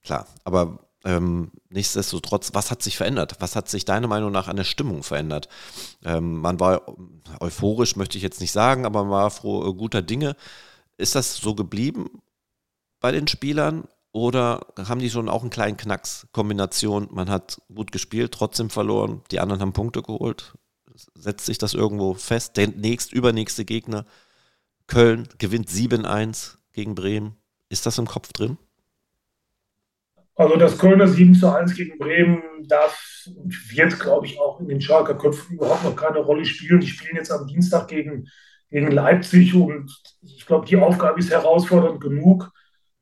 Klar, 0.02 0.26
aber 0.44 0.81
ähm, 1.06 1.52
nichtsdestotrotz, 1.70 2.50
was 2.52 2.70
hat 2.70 2.82
sich 2.82 2.99
verändert? 2.99 3.37
Was 3.38 3.56
hat 3.56 3.70
sich 3.70 3.87
deiner 3.87 4.08
Meinung 4.08 4.31
nach 4.31 4.46
an 4.46 4.56
der 4.56 4.64
Stimmung 4.64 5.05
verändert? 5.05 5.49
Ähm, 6.05 6.38
man 6.43 6.61
war 6.61 6.82
euphorisch, 7.40 7.96
möchte 7.96 8.19
ich 8.19 8.22
jetzt 8.22 8.43
nicht 8.43 8.52
sagen, 8.52 8.84
aber 8.84 9.05
man 9.05 9.11
war 9.11 9.31
froh, 9.31 9.67
äh, 9.67 9.72
guter 9.72 10.02
Dinge. 10.02 10.37
Ist 10.99 11.14
das 11.14 11.37
so 11.37 11.55
geblieben 11.55 12.20
bei 13.00 13.12
den 13.12 13.26
Spielern 13.26 13.84
oder 14.12 14.66
haben 14.76 15.00
die 15.00 15.08
schon 15.08 15.31
auch 15.31 15.40
einen 15.40 15.49
kleinen 15.49 15.78
Knacks? 15.78 16.26
Kombination, 16.32 17.08
man 17.11 17.31
hat 17.31 17.62
gut 17.75 17.90
gespielt, 17.90 18.32
trotzdem 18.32 18.69
verloren, 18.69 19.23
die 19.31 19.40
anderen 19.40 19.62
haben 19.62 19.73
Punkte 19.73 20.02
geholt 20.02 20.52
setzt 21.14 21.47
sich 21.47 21.58
das 21.58 21.75
irgendwo 21.75 22.14
fest. 22.14 22.56
Der 22.56 22.69
nächst, 22.69 23.12
übernächste 23.12 23.64
Gegner, 23.64 24.05
Köln, 24.87 25.29
gewinnt 25.38 25.69
7-1 25.69 26.56
gegen 26.73 26.94
Bremen. 26.94 27.37
Ist 27.69 27.87
das 27.87 27.99
im 27.99 28.06
Kopf 28.06 28.32
drin? 28.32 28.58
Also 30.41 30.56
das 30.56 30.79
Kölner 30.79 31.06
7 31.06 31.35
zu 31.35 31.55
1 31.55 31.75
gegen 31.75 31.99
Bremen 31.99 32.43
darf 32.67 33.26
und 33.26 33.55
wird, 33.76 34.00
glaube 34.00 34.25
ich, 34.25 34.41
auch 34.41 34.58
in 34.58 34.69
den 34.69 34.81
Schalker 34.81 35.14
Köpfen 35.14 35.56
überhaupt 35.56 35.85
noch 35.85 35.94
keine 35.94 36.19
Rolle 36.19 36.47
spielen. 36.47 36.81
Die 36.81 36.87
spielen 36.87 37.17
jetzt 37.17 37.31
am 37.31 37.47
Dienstag 37.47 37.88
gegen, 37.88 38.26
gegen 38.70 38.91
Leipzig 38.91 39.55
und 39.55 39.94
ich 40.23 40.47
glaube, 40.47 40.64
die 40.64 40.76
Aufgabe 40.76 41.19
ist 41.19 41.31
herausfordernd 41.31 42.00
genug, 42.00 42.50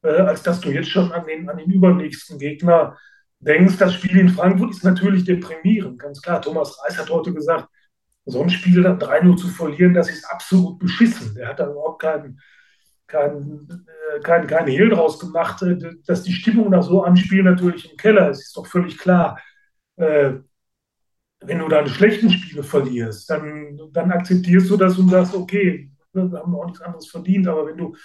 äh, 0.02 0.08
als 0.08 0.42
dass 0.42 0.60
du 0.60 0.70
jetzt 0.70 0.88
schon 0.88 1.12
an 1.12 1.26
den, 1.26 1.48
an 1.48 1.58
den 1.58 1.70
übernächsten 1.70 2.38
Gegner 2.38 2.98
denkst. 3.38 3.76
Das 3.78 3.94
Spiel 3.94 4.18
in 4.18 4.30
Frankfurt 4.30 4.70
ist 4.70 4.82
natürlich 4.84 5.24
deprimierend, 5.24 5.98
ganz 5.98 6.20
klar. 6.20 6.42
Thomas 6.42 6.76
Reis 6.82 6.98
hat 6.98 7.08
heute 7.08 7.32
gesagt, 7.32 7.68
so 8.30 8.42
ein 8.42 8.50
Spiel 8.50 8.82
dann 8.82 8.98
3-0 8.98 9.36
zu 9.36 9.48
verlieren, 9.48 9.94
das 9.94 10.10
ist 10.10 10.24
absolut 10.30 10.78
beschissen. 10.78 11.34
Der 11.34 11.48
hat 11.48 11.60
da 11.60 11.70
überhaupt 11.70 12.02
keinen 12.02 12.40
kein, 13.08 13.66
äh, 14.14 14.20
kein, 14.20 14.46
kein 14.46 14.66
Hehl 14.66 14.90
draus 14.90 15.18
gemacht, 15.18 15.62
äh, 15.62 15.78
dass 16.06 16.22
die 16.22 16.32
Stimmung 16.32 16.70
nach 16.70 16.82
so 16.82 17.02
einem 17.02 17.16
Spiel 17.16 17.42
natürlich 17.42 17.90
im 17.90 17.96
Keller 17.96 18.30
ist, 18.30 18.40
ist 18.42 18.56
doch 18.56 18.66
völlig 18.66 18.98
klar. 18.98 19.40
Äh, 19.96 20.34
wenn 21.40 21.58
du 21.58 21.68
deine 21.68 21.88
schlechten 21.88 22.30
Spiele 22.30 22.62
verlierst, 22.62 23.30
dann, 23.30 23.78
dann 23.92 24.12
akzeptierst 24.12 24.68
du 24.70 24.76
das 24.76 24.98
und 24.98 25.08
sagst, 25.08 25.34
okay, 25.34 25.90
wir 26.12 26.22
haben 26.22 26.54
auch 26.54 26.66
nichts 26.66 26.80
anderes 26.80 27.08
verdient, 27.08 27.48
aber 27.48 27.66
wenn 27.66 27.76
du, 27.76 27.96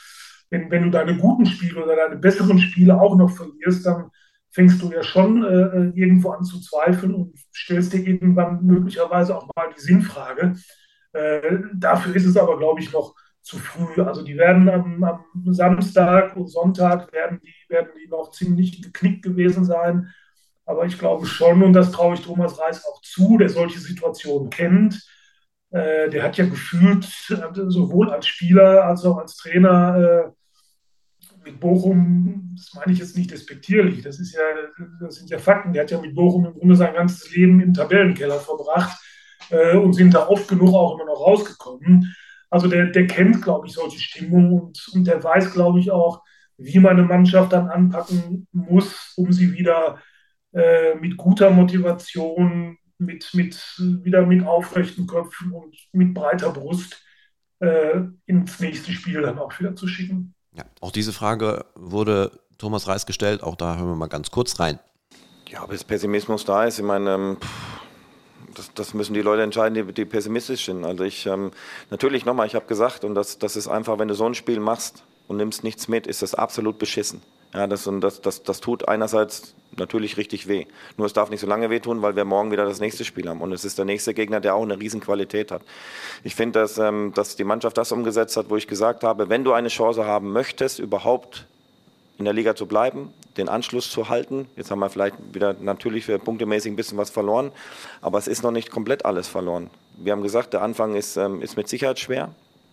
wenn, 0.50 0.70
wenn 0.72 0.84
du 0.84 0.90
deine 0.92 1.18
guten 1.18 1.46
Spiele 1.46 1.84
oder 1.84 1.96
deine 1.96 2.16
besseren 2.18 2.60
Spiele 2.60 3.00
auch 3.00 3.16
noch 3.18 3.32
verlierst, 3.32 3.86
dann 3.86 4.12
fängst 4.54 4.82
du 4.82 4.92
ja 4.92 5.04
schon 5.04 5.44
äh, 5.44 6.00
irgendwo 6.00 6.30
an 6.30 6.44
zu 6.44 6.62
zweifeln 6.62 7.14
und 7.16 7.36
stellst 7.54 7.92
dir 7.92 8.06
irgendwann 8.06 8.64
möglicherweise 8.64 9.36
auch 9.36 9.48
mal 9.56 9.70
die 9.76 9.82
Sinnfrage. 9.82 10.56
Äh, 11.12 11.60
dafür 11.74 12.16
ist 12.16 12.26
es 12.26 12.38
aber, 12.38 12.58
glaube 12.58 12.80
ich, 12.80 12.94
noch 12.94 13.16
zu 13.42 13.58
früh. 13.58 14.02
Also 14.02 14.24
die 14.24 14.38
werden 14.38 14.70
am, 14.70 15.04
am, 15.04 15.26
Samstag 15.54 16.36
und 16.36 16.48
Sonntag 16.48 17.12
werden 17.12 17.42
die, 17.44 17.54
werden 17.68 17.90
die 18.02 18.08
noch 18.08 18.32
ziemlich 18.32 18.82
geknickt 18.82 19.24
gewesen 19.24 19.66
sein. 19.66 20.14
Aber 20.66 20.86
ich 20.86 20.98
glaube 20.98 21.26
schon, 21.26 21.62
und 21.64 21.74
das 21.74 21.92
traue 21.92 22.14
ich 22.14 22.22
Thomas 22.22 22.60
Reis 22.60 22.86
auch 22.86 23.02
zu, 23.02 23.38
der 23.38 23.50
solche 23.50 23.80
Situationen 23.80 24.50
kennt. 24.50 25.04
Äh, 25.72 26.10
der 26.10 26.24
hat 26.24 26.38
ja 26.38 26.46
gefühlt 26.46 27.06
sowohl 27.06 28.12
als 28.12 28.28
Spieler 28.28 28.86
als 28.86 29.04
auch 29.04 29.18
als 29.18 29.36
Trainer 29.36 29.98
äh, 29.98 30.43
mit 31.44 31.60
Bochum, 31.60 32.54
das 32.56 32.74
meine 32.74 32.94
ich 32.94 33.00
jetzt 33.00 33.18
nicht 33.18 33.32
despektierlich, 33.32 34.02
das, 34.02 34.20
ist 34.20 34.34
ja, 34.34 34.42
das 35.00 35.16
sind 35.16 35.30
ja 35.30 35.38
Fakten. 35.38 35.74
Der 35.74 35.84
hat 35.84 35.92
ja 35.92 36.00
mit 36.00 36.16
Bochum 36.16 36.46
im 36.46 36.54
Grunde 36.54 36.76
sein 36.76 36.94
ganzes 36.94 37.34
Leben 37.36 37.60
im 37.60 37.74
Tabellenkeller 37.74 38.40
verbracht 38.40 38.98
äh, 39.50 39.76
und 39.76 39.94
sind 39.94 40.14
da 40.14 40.28
oft 40.28 40.48
genug 40.48 40.74
auch 40.74 40.96
immer 40.96 41.06
noch 41.06 41.20
rausgekommen. 41.20 42.16
Also 42.50 42.68
der, 42.68 42.88
der 42.88 43.08
kennt, 43.08 43.42
glaube 43.42 43.68
ich, 43.68 43.74
solche 43.74 44.00
Stimmungen 44.00 44.54
und, 44.54 44.88
und 44.94 45.08
der 45.08 45.24
weiß, 45.24 45.54
glaube 45.54 45.80
ich, 45.80 45.92
auch, 45.92 46.24
wie 46.58 46.80
man 46.80 46.98
eine 46.98 47.04
Mannschaft 47.04 47.52
dann 47.52 47.70
anpacken 47.70 48.48
muss, 48.52 49.14
um 49.18 49.34
sie 49.34 49.54
wieder 49.54 50.00
äh, 50.54 50.96
mit 50.96 51.18
guter 51.18 51.50
Motivation, 51.50 52.78
mit, 53.00 53.32
mit, 53.34 53.56
wieder 54.04 54.26
mit 54.26 54.46
aufrechten 54.46 55.08
Köpfen 55.08 55.52
und 55.52 55.76
mit 55.92 56.14
breiter 56.14 56.52
Brust 56.52 57.04
äh, 57.60 58.02
ins 58.28 58.60
nächste 58.60 58.92
Spiel 58.92 59.22
dann 59.22 59.40
auch 59.40 59.60
wieder 59.60 59.76
zu 59.76 59.88
schicken. 59.88 60.36
Ja, 60.56 60.64
auch 60.82 60.92
diese 60.92 61.14
Frage 61.14 61.66
wurde 61.76 62.32
Thomas 62.58 62.88
Reis 62.88 63.06
gestellt. 63.06 63.44
Auch 63.44 63.56
da 63.56 63.76
hören 63.76 63.88
wir 63.88 63.96
mal 63.96 64.08
ganz 64.08 64.32
kurz 64.32 64.60
rein. 64.60 64.80
Ja, 65.48 65.64
ob 65.64 65.72
jetzt 65.72 65.88
Pessimismus 65.88 66.46
da 66.46 66.66
ist, 66.66 66.80
ich 66.80 66.86
meine, 66.86 67.14
ähm, 67.14 67.38
das, 68.56 68.74
das, 68.74 68.94
müssen 68.94 69.14
die 69.14 69.22
Leute 69.22 69.44
entscheiden, 69.44 69.74
die, 69.74 69.94
die 69.94 70.06
pessimistisch 70.06 70.66
sind. 70.66 70.86
Also 70.86 71.04
ich, 71.04 71.26
ähm, 71.26 71.52
natürlich 71.90 72.26
nochmal, 72.26 72.48
ich 72.48 72.56
habe 72.56 72.66
gesagt, 72.66 73.04
und 73.04 73.16
das, 73.16 73.40
das 73.40 73.56
ist 73.56 73.68
einfach, 73.68 74.00
wenn 74.00 74.08
du 74.08 74.16
so 74.16 74.26
ein 74.26 74.36
Spiel 74.36 74.60
machst 74.60 75.04
und 75.28 75.38
nimmst 75.38 75.64
nichts 75.64 75.88
mit, 75.88 76.08
ist 76.08 76.22
das 76.22 76.36
absolut 76.36 76.80
beschissen. 76.80 77.22
Ja, 77.54 77.68
das, 77.68 77.86
und 77.88 78.02
das, 78.02 78.22
das, 78.22 78.44
das 78.44 78.62
tut 78.62 78.88
einerseits 78.88 79.56
natürlich 79.78 80.18
richtig 80.18 80.48
weh. 80.48 80.66
Nur 80.98 81.08
es 81.08 81.14
darf 81.14 81.30
nicht 81.30 81.40
so 81.40 81.48
lange 81.48 81.70
wehtun, 81.70 82.02
weil 82.02 82.16
wir 82.16 82.26
morgen 82.26 82.52
wieder 82.52 82.66
das 82.66 82.80
nächste 82.80 83.06
Spiel 83.06 83.30
haben. 83.30 83.42
Und 83.42 83.52
es 83.52 83.66
ist 83.66 83.78
der 83.78 83.86
nächste 83.86 84.14
Gegner, 84.14 84.40
der 84.40 84.56
auch 84.56 84.64
eine 84.64 84.80
Riesenqualität 84.80 85.52
hat. 85.52 85.62
Ich 86.24 86.36
finde, 86.36 86.60
dass, 86.60 86.78
ähm, 86.78 87.12
dass 87.16 87.36
die 87.36 87.44
Mannschaft 87.44 87.78
das 87.78 87.92
umgesetzt 87.92 88.38
hat, 88.38 88.50
wo 88.50 88.58
ich 88.58 88.68
gesagt 88.68 89.04
habe, 89.04 89.30
wenn 89.30 89.44
du 89.44 89.54
eine 89.54 89.70
Chance 89.70 90.06
haben 90.06 90.32
möchtest, 90.32 90.80
überhaupt 90.80 91.46
in 92.18 92.26
der 92.26 92.34
Liga 92.34 92.56
zu 92.56 92.68
bleiben, 92.68 93.14
den 93.38 93.50
Anschluss 93.50 93.90
zu 93.90 94.10
halten. 94.10 94.48
Jetzt 94.56 94.70
haben 94.72 94.80
wir 94.80 94.90
vielleicht 94.90 95.16
wieder 95.34 95.56
natürlich 95.60 96.06
für 96.06 96.20
punktemäßig 96.20 96.72
ein 96.72 96.76
bisschen 96.76 96.98
was 96.98 97.10
verloren, 97.10 97.52
aber 98.02 98.20
es 98.20 98.28
ist 98.28 98.44
noch 98.44 98.52
nicht 98.52 98.70
komplett 98.70 99.06
alles 99.06 99.28
verloren. 99.28 99.70
Wir 99.98 100.12
haben 100.12 100.24
gesagt, 100.24 100.54
der 100.54 100.62
Anfang 100.62 100.96
ist, 100.96 101.18
ähm, 101.18 101.42
ist 101.42 101.58
mit 101.58 101.68
Sicherheit 101.68 102.00
schwer. 102.00 102.30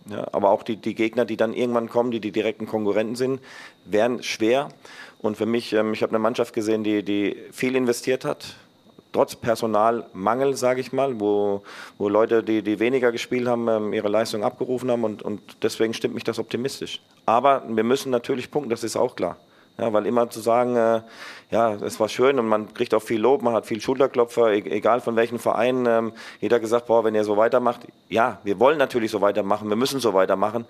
Ja, 0.09 0.27
aber 0.31 0.49
auch 0.49 0.63
die, 0.63 0.77
die 0.77 0.95
Gegner, 0.95 1.25
die 1.25 1.37
dann 1.37 1.53
irgendwann 1.53 1.87
kommen, 1.87 2.11
die 2.11 2.19
die 2.19 2.31
direkten 2.31 2.65
Konkurrenten 2.65 3.15
sind, 3.15 3.39
werden 3.85 4.23
schwer. 4.23 4.69
Und 5.19 5.37
für 5.37 5.45
mich, 5.45 5.73
ähm, 5.73 5.93
ich 5.93 6.01
habe 6.01 6.11
eine 6.11 6.19
Mannschaft 6.19 6.53
gesehen, 6.53 6.83
die, 6.83 7.03
die 7.03 7.37
viel 7.51 7.75
investiert 7.75 8.25
hat, 8.25 8.55
trotz 9.11 9.35
Personalmangel, 9.35 10.55
sage 10.55 10.81
ich 10.81 10.91
mal, 10.91 11.19
wo, 11.19 11.61
wo 11.97 12.09
Leute, 12.09 12.43
die, 12.43 12.63
die 12.63 12.79
weniger 12.79 13.11
gespielt 13.11 13.47
haben, 13.47 13.67
ähm, 13.67 13.93
ihre 13.93 14.09
Leistung 14.09 14.43
abgerufen 14.43 14.89
haben 14.89 15.03
und, 15.03 15.21
und 15.21 15.41
deswegen 15.61 15.93
stimmt 15.93 16.15
mich 16.15 16.23
das 16.23 16.39
optimistisch. 16.39 17.01
Aber 17.25 17.63
wir 17.67 17.83
müssen 17.83 18.09
natürlich 18.09 18.49
punkten, 18.49 18.71
das 18.71 18.83
ist 18.83 18.95
auch 18.95 19.15
klar. 19.15 19.37
Ja, 19.77 19.91
weil 19.93 20.05
immer 20.05 20.29
zu 20.29 20.41
sagen, 20.41 20.75
äh, 20.75 21.01
ja, 21.49 21.73
es 21.73 21.99
war 21.99 22.07
schön 22.07 22.39
und 22.39 22.47
man 22.47 22.73
kriegt 22.73 22.93
auch 22.93 23.01
viel 23.01 23.19
Lob, 23.19 23.41
man 23.41 23.53
hat 23.53 23.65
viel 23.65 23.81
Schulterklopfer, 23.81 24.53
e 24.53 24.59
egal 24.69 25.01
von 25.01 25.15
welchen 25.15 25.39
Vereinen. 25.39 25.85
Ähm, 25.85 26.13
jeder 26.39 26.59
gesagt, 26.59 26.87
boah, 26.87 27.03
wenn 27.03 27.15
ihr 27.15 27.23
so 27.23 27.35
weitermacht, 27.35 27.81
ja, 28.07 28.39
wir 28.43 28.59
wollen 28.59 28.77
natürlich 28.77 29.11
so 29.11 29.21
weitermachen, 29.21 29.69
wir 29.69 29.75
müssen 29.75 29.99
so 29.99 30.13
weitermachen, 30.13 30.65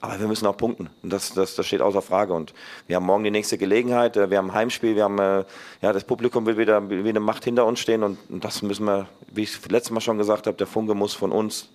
aber 0.00 0.20
wir 0.20 0.28
müssen 0.28 0.46
auch 0.46 0.56
punkten. 0.56 0.90
Und 1.02 1.12
das, 1.12 1.32
das, 1.32 1.54
das 1.56 1.66
steht 1.66 1.80
außer 1.80 2.02
Frage. 2.02 2.32
Und 2.32 2.54
wir 2.86 2.96
haben 2.96 3.06
morgen 3.06 3.24
die 3.24 3.30
nächste 3.30 3.58
Gelegenheit, 3.58 4.16
äh, 4.16 4.30
wir 4.30 4.38
haben 4.38 4.50
ein 4.50 4.54
Heimspiel, 4.54 4.94
wir 4.94 5.04
haben, 5.04 5.18
äh, 5.18 5.44
ja, 5.82 5.92
das 5.92 6.04
Publikum 6.04 6.46
will 6.46 6.58
wieder 6.58 6.88
wie 6.90 7.08
eine 7.08 7.20
Macht 7.20 7.44
hinter 7.44 7.66
uns 7.66 7.80
stehen 7.80 8.02
und, 8.02 8.18
und 8.28 8.44
das 8.44 8.62
müssen 8.62 8.84
wir, 8.86 9.06
wie 9.32 9.42
ich 9.42 9.68
letztes 9.68 9.90
Mal 9.90 10.00
schon 10.00 10.18
gesagt 10.18 10.46
habe, 10.46 10.56
der 10.56 10.66
Funke 10.66 10.94
muss 10.94 11.14
von 11.14 11.32
uns 11.32 11.70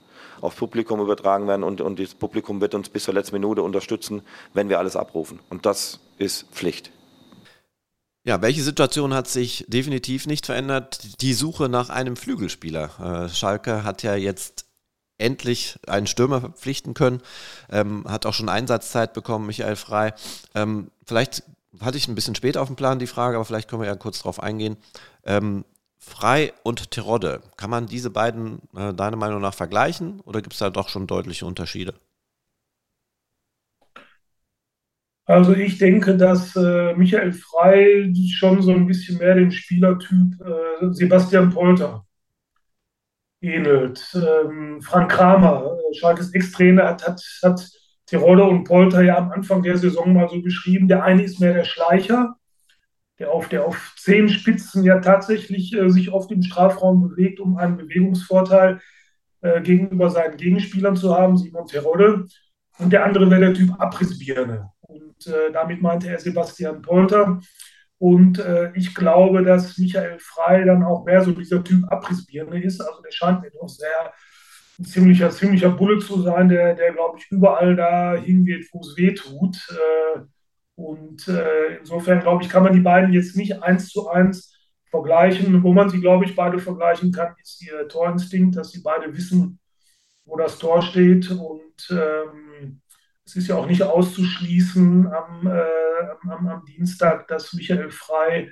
aufs 0.46 0.56
Publikum 0.58 1.02
übertragen 1.02 1.48
werden 1.48 1.64
und, 1.64 1.82
und 1.82 2.00
das 2.00 2.16
Publikum 2.16 2.62
wird 2.62 2.74
uns 2.75 2.90
bis 2.90 3.04
zur 3.04 3.14
letzten 3.14 3.36
Minute 3.36 3.62
unterstützen, 3.62 4.22
wenn 4.54 4.70
wir 4.70 4.80
alles 4.80 4.96
abrufen. 4.96 5.40
Und 5.50 5.66
das 5.66 6.00
ist 6.18 6.48
Pflicht. 6.52 6.92
Ja, 8.24 8.42
welche 8.42 8.64
Situation 8.64 9.14
hat 9.14 9.28
sich 9.28 9.66
definitiv 9.68 10.25
nicht 10.25 10.48
verändert? 10.48 11.22
Die 11.22 11.34
Suche 11.34 11.70
nach 11.70 11.90
einem 11.90 12.16
Flügelspieler. 12.16 13.25
Äh, 13.25 13.30
Schalke 13.30 13.84
hat 13.84 14.02
ja 14.02 14.16
jetzt 14.16 14.66
endlich 15.18 15.78
einen 15.88 16.08
Stürmer 16.08 16.42
verpflichten 16.42 16.94
können, 16.94 17.22
ähm, 17.70 18.04
hat 18.08 18.25
auch 18.25 18.34
schon 18.34 18.50
Einsatzzeit 18.50 19.14
bekommen, 19.14 19.46
Michael 19.46 19.75
Frei. 19.75 20.14
Ähm, 20.56 20.92
vielleicht 21.06 21.44
hatte 21.80 21.98
ich 21.98 22.08
ein 22.08 22.16
bisschen 22.16 22.36
spät 22.36 22.58
auf 22.58 22.68
dem 22.68 22.75
Plan 22.75 23.00
die 23.00 23.08
Frage, 23.08 23.36
aber 23.36 23.46
vielleicht 23.46 23.70
können 23.70 23.82
wir 23.82 23.88
ja 23.88 23.96
kurz 23.96 24.20
darauf 24.20 24.42
eingehen. 24.42 24.78
Ähm, 25.24 25.64
Frei 26.07 26.53
und 26.63 26.91
Terodde, 26.91 27.41
kann 27.57 27.71
man 27.71 27.88
diese 27.88 28.12
beiden 28.12 28.59
äh, 28.77 28.93
deiner 28.93 29.17
Meinung 29.17 29.41
nach 29.41 29.55
vergleichen 29.55 30.21
oder 30.21 30.41
gibt 30.41 30.53
es 30.53 30.59
da 30.59 30.69
doch 30.69 30.88
schon 30.88 31.07
deutliche 31.07 31.47
Unterschiede? 31.47 31.95
Also 35.25 35.53
ich 35.53 35.79
denke, 35.79 36.15
dass 36.15 36.55
äh, 36.55 36.93
Michael 36.93 37.33
Frei 37.33 38.13
schon 38.31 38.62
so 38.62 38.71
ein 38.71 38.85
bisschen 38.85 39.17
mehr 39.17 39.33
dem 39.33 39.50
Spielertyp 39.50 40.39
äh, 40.41 40.93
Sebastian 40.93 41.50
Polter 41.50 42.05
ähnelt. 43.41 44.07
Ähm, 44.13 44.81
Frank 44.83 45.12
Kramer, 45.12 45.75
äh, 45.89 45.93
Schalkes 45.95 46.31
Ex-Trainer, 46.35 46.85
hat, 46.85 47.07
hat, 47.07 47.21
hat 47.43 47.67
Tirode 48.05 48.43
und 48.43 48.65
Polter 48.65 49.01
ja 49.01 49.17
am 49.17 49.31
Anfang 49.31 49.63
der 49.63 49.77
Saison 49.79 50.13
mal 50.13 50.29
so 50.29 50.39
beschrieben. 50.39 50.88
Der 50.88 51.03
eine 51.03 51.24
ist 51.24 51.39
mehr 51.39 51.53
der 51.53 51.65
Schleicher 51.65 52.38
der 53.19 53.31
auf, 53.31 53.48
der 53.48 53.65
auf 53.65 53.93
Zehenspitzen 53.98 54.84
ja 54.84 55.00
tatsächlich 55.00 55.74
äh, 55.74 55.89
sich 55.89 56.12
oft 56.12 56.31
im 56.31 56.43
Strafraum 56.43 57.10
bewegt, 57.10 57.39
um 57.39 57.57
einen 57.57 57.77
Bewegungsvorteil 57.77 58.81
äh, 59.41 59.62
gegenüber 59.62 60.10
seinen 60.10 60.38
Gegenspielern 60.38 60.95
zu 60.95 61.15
haben, 61.15 61.38
Simon 61.38 61.67
Terodde. 61.67 62.25
Und 62.77 62.91
der 62.91 63.05
andere 63.05 63.29
wäre 63.29 63.41
der 63.41 63.53
Typ 63.53 63.72
Abrissbirne. 63.79 64.69
Und 64.81 65.27
äh, 65.27 65.51
damit 65.53 65.81
meinte 65.81 66.10
er 66.10 66.19
Sebastian 66.19 66.81
Polter. 66.81 67.39
Und 67.98 68.39
äh, 68.39 68.72
ich 68.75 68.93
glaube, 68.93 69.43
dass 69.43 69.77
Michael 69.77 70.19
Frey 70.19 70.65
dann 70.65 70.84
auch 70.84 71.05
mehr 71.05 71.24
so 71.24 71.31
dieser 71.31 71.63
Typ 71.63 71.89
Abrissbirne 71.89 72.62
ist. 72.62 72.81
Also 72.81 73.01
der 73.01 73.12
scheint 73.12 73.41
mir 73.41 73.51
doch 73.51 73.69
sehr 73.69 74.13
ein 74.77 74.86
ziemlicher, 74.86 75.29
ziemlicher 75.31 75.69
Bulle 75.69 76.00
zu 76.00 76.22
sein, 76.22 76.50
der, 76.50 76.75
der 76.75 76.91
glaube 76.91 77.17
ich, 77.17 77.31
überall 77.31 77.77
da 77.77 78.15
hingeht, 78.15 78.67
wo 78.74 78.81
es 78.81 78.98
weh 78.98 79.13
tut. 79.13 79.55
Äh, 79.69 80.19
und 80.75 81.27
äh, 81.27 81.77
insofern, 81.77 82.20
glaube 82.20 82.44
ich, 82.44 82.50
kann 82.50 82.63
man 82.63 82.74
die 82.74 82.82
beiden 82.82 83.13
jetzt 83.13 83.36
nicht 83.38 83.63
eins 83.63 83.89
zu 83.89 84.10
eins 84.10 84.53
vergleichen. 84.89 85.63
Wo 85.63 85.74
man 85.74 85.89
sie, 85.89 86.01
glaube 86.01 86.25
ich, 86.25 86.36
beide 86.36 86.60
vergleichen 86.60 87.12
kann, 87.12 87.34
ist 87.41 87.65
ihr 87.65 87.88
Torinstinkt, 87.88 88.55
dass 88.55 88.72
sie 88.72 88.82
beide 88.82 89.15
wissen, 89.15 89.60
wo 90.25 90.38
das 90.38 90.60
Tor 90.60 90.82
steht. 90.82 91.32
Und 91.32 91.88
ähm, 91.91 92.82
es 93.25 93.36
ist 93.36 93.48
ja 93.48 93.55
auch 93.55 93.67
nicht 93.67 93.84
auszuschließen 93.84 95.08
am, 95.08 95.48
äh, 95.48 96.29
am, 96.29 96.48
am, 96.48 96.65
Dienstag, 96.65 97.27
dass 97.27 97.53
Michael 97.53 97.89
Frei 97.89 98.51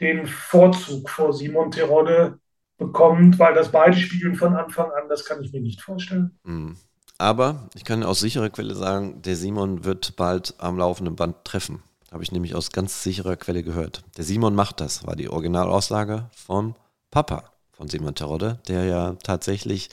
den 0.00 0.26
Vorzug 0.26 1.08
vor 1.08 1.32
Simon 1.32 1.70
Terodde 1.70 2.38
bekommt, 2.76 3.38
weil 3.38 3.54
das 3.54 3.72
beide 3.72 3.96
spielen 3.96 4.36
von 4.36 4.54
Anfang 4.54 4.90
an, 4.90 5.08
das 5.08 5.24
kann 5.24 5.42
ich 5.42 5.52
mir 5.52 5.62
nicht 5.62 5.80
vorstellen. 5.80 6.38
Mhm. 6.44 6.76
Aber 7.18 7.68
ich 7.74 7.84
kann 7.84 8.02
aus 8.02 8.20
sicherer 8.20 8.50
Quelle 8.50 8.74
sagen, 8.74 9.22
der 9.22 9.36
Simon 9.36 9.84
wird 9.84 10.16
bald 10.16 10.54
am 10.58 10.78
laufenden 10.78 11.16
Band 11.16 11.36
treffen. 11.44 11.82
Habe 12.12 12.22
ich 12.22 12.32
nämlich 12.32 12.54
aus 12.54 12.70
ganz 12.70 13.02
sicherer 13.02 13.36
Quelle 13.36 13.62
gehört. 13.62 14.02
Der 14.16 14.24
Simon 14.24 14.54
macht 14.54 14.80
das, 14.80 15.06
war 15.06 15.16
die 15.16 15.28
Originalaussage 15.28 16.30
vom 16.34 16.74
Papa 17.10 17.44
von 17.72 17.88
Simon 17.88 18.14
Terodde, 18.14 18.58
der 18.68 18.84
ja 18.84 19.16
tatsächlich 19.22 19.90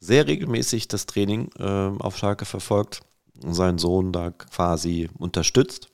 sehr 0.00 0.26
regelmäßig 0.26 0.88
das 0.88 1.06
Training 1.06 1.50
äh, 1.58 2.02
auf 2.02 2.16
Schalke 2.16 2.44
verfolgt 2.44 3.00
und 3.42 3.54
seinen 3.54 3.78
Sohn 3.78 4.12
da 4.12 4.30
quasi 4.30 5.08
unterstützt. 5.18 5.88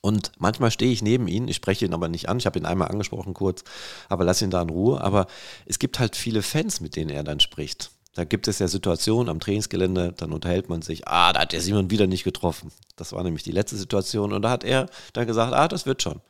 Und 0.00 0.32
manchmal 0.38 0.70
stehe 0.70 0.92
ich 0.92 1.02
neben 1.02 1.26
ihn, 1.28 1.48
ich 1.48 1.56
spreche 1.56 1.84
ihn 1.84 1.92
aber 1.92 2.08
nicht 2.08 2.28
an, 2.28 2.38
ich 2.38 2.46
habe 2.46 2.58
ihn 2.58 2.66
einmal 2.66 2.88
angesprochen 2.88 3.34
kurz, 3.34 3.64
aber 4.08 4.24
lass 4.24 4.42
ihn 4.42 4.50
da 4.50 4.62
in 4.62 4.70
Ruhe. 4.70 5.00
Aber 5.00 5.26
es 5.66 5.78
gibt 5.78 5.98
halt 5.98 6.14
viele 6.14 6.42
Fans, 6.42 6.80
mit 6.80 6.94
denen 6.96 7.10
er 7.10 7.24
dann 7.24 7.40
spricht. 7.40 7.90
Da 8.18 8.24
gibt 8.24 8.48
es 8.48 8.58
ja 8.58 8.66
Situationen 8.66 9.28
am 9.28 9.38
Trainingsgelände, 9.38 10.12
dann 10.16 10.32
unterhält 10.32 10.68
man 10.68 10.82
sich, 10.82 11.06
ah, 11.06 11.32
da 11.32 11.42
hat 11.42 11.52
der 11.52 11.60
Simon 11.60 11.92
wieder 11.92 12.08
nicht 12.08 12.24
getroffen. 12.24 12.72
Das 12.96 13.12
war 13.12 13.22
nämlich 13.22 13.44
die 13.44 13.52
letzte 13.52 13.76
Situation 13.76 14.32
und 14.32 14.42
da 14.42 14.50
hat 14.50 14.64
er 14.64 14.86
dann 15.12 15.28
gesagt, 15.28 15.52
ah, 15.52 15.68
das 15.68 15.86
wird 15.86 16.02
schon. 16.02 16.20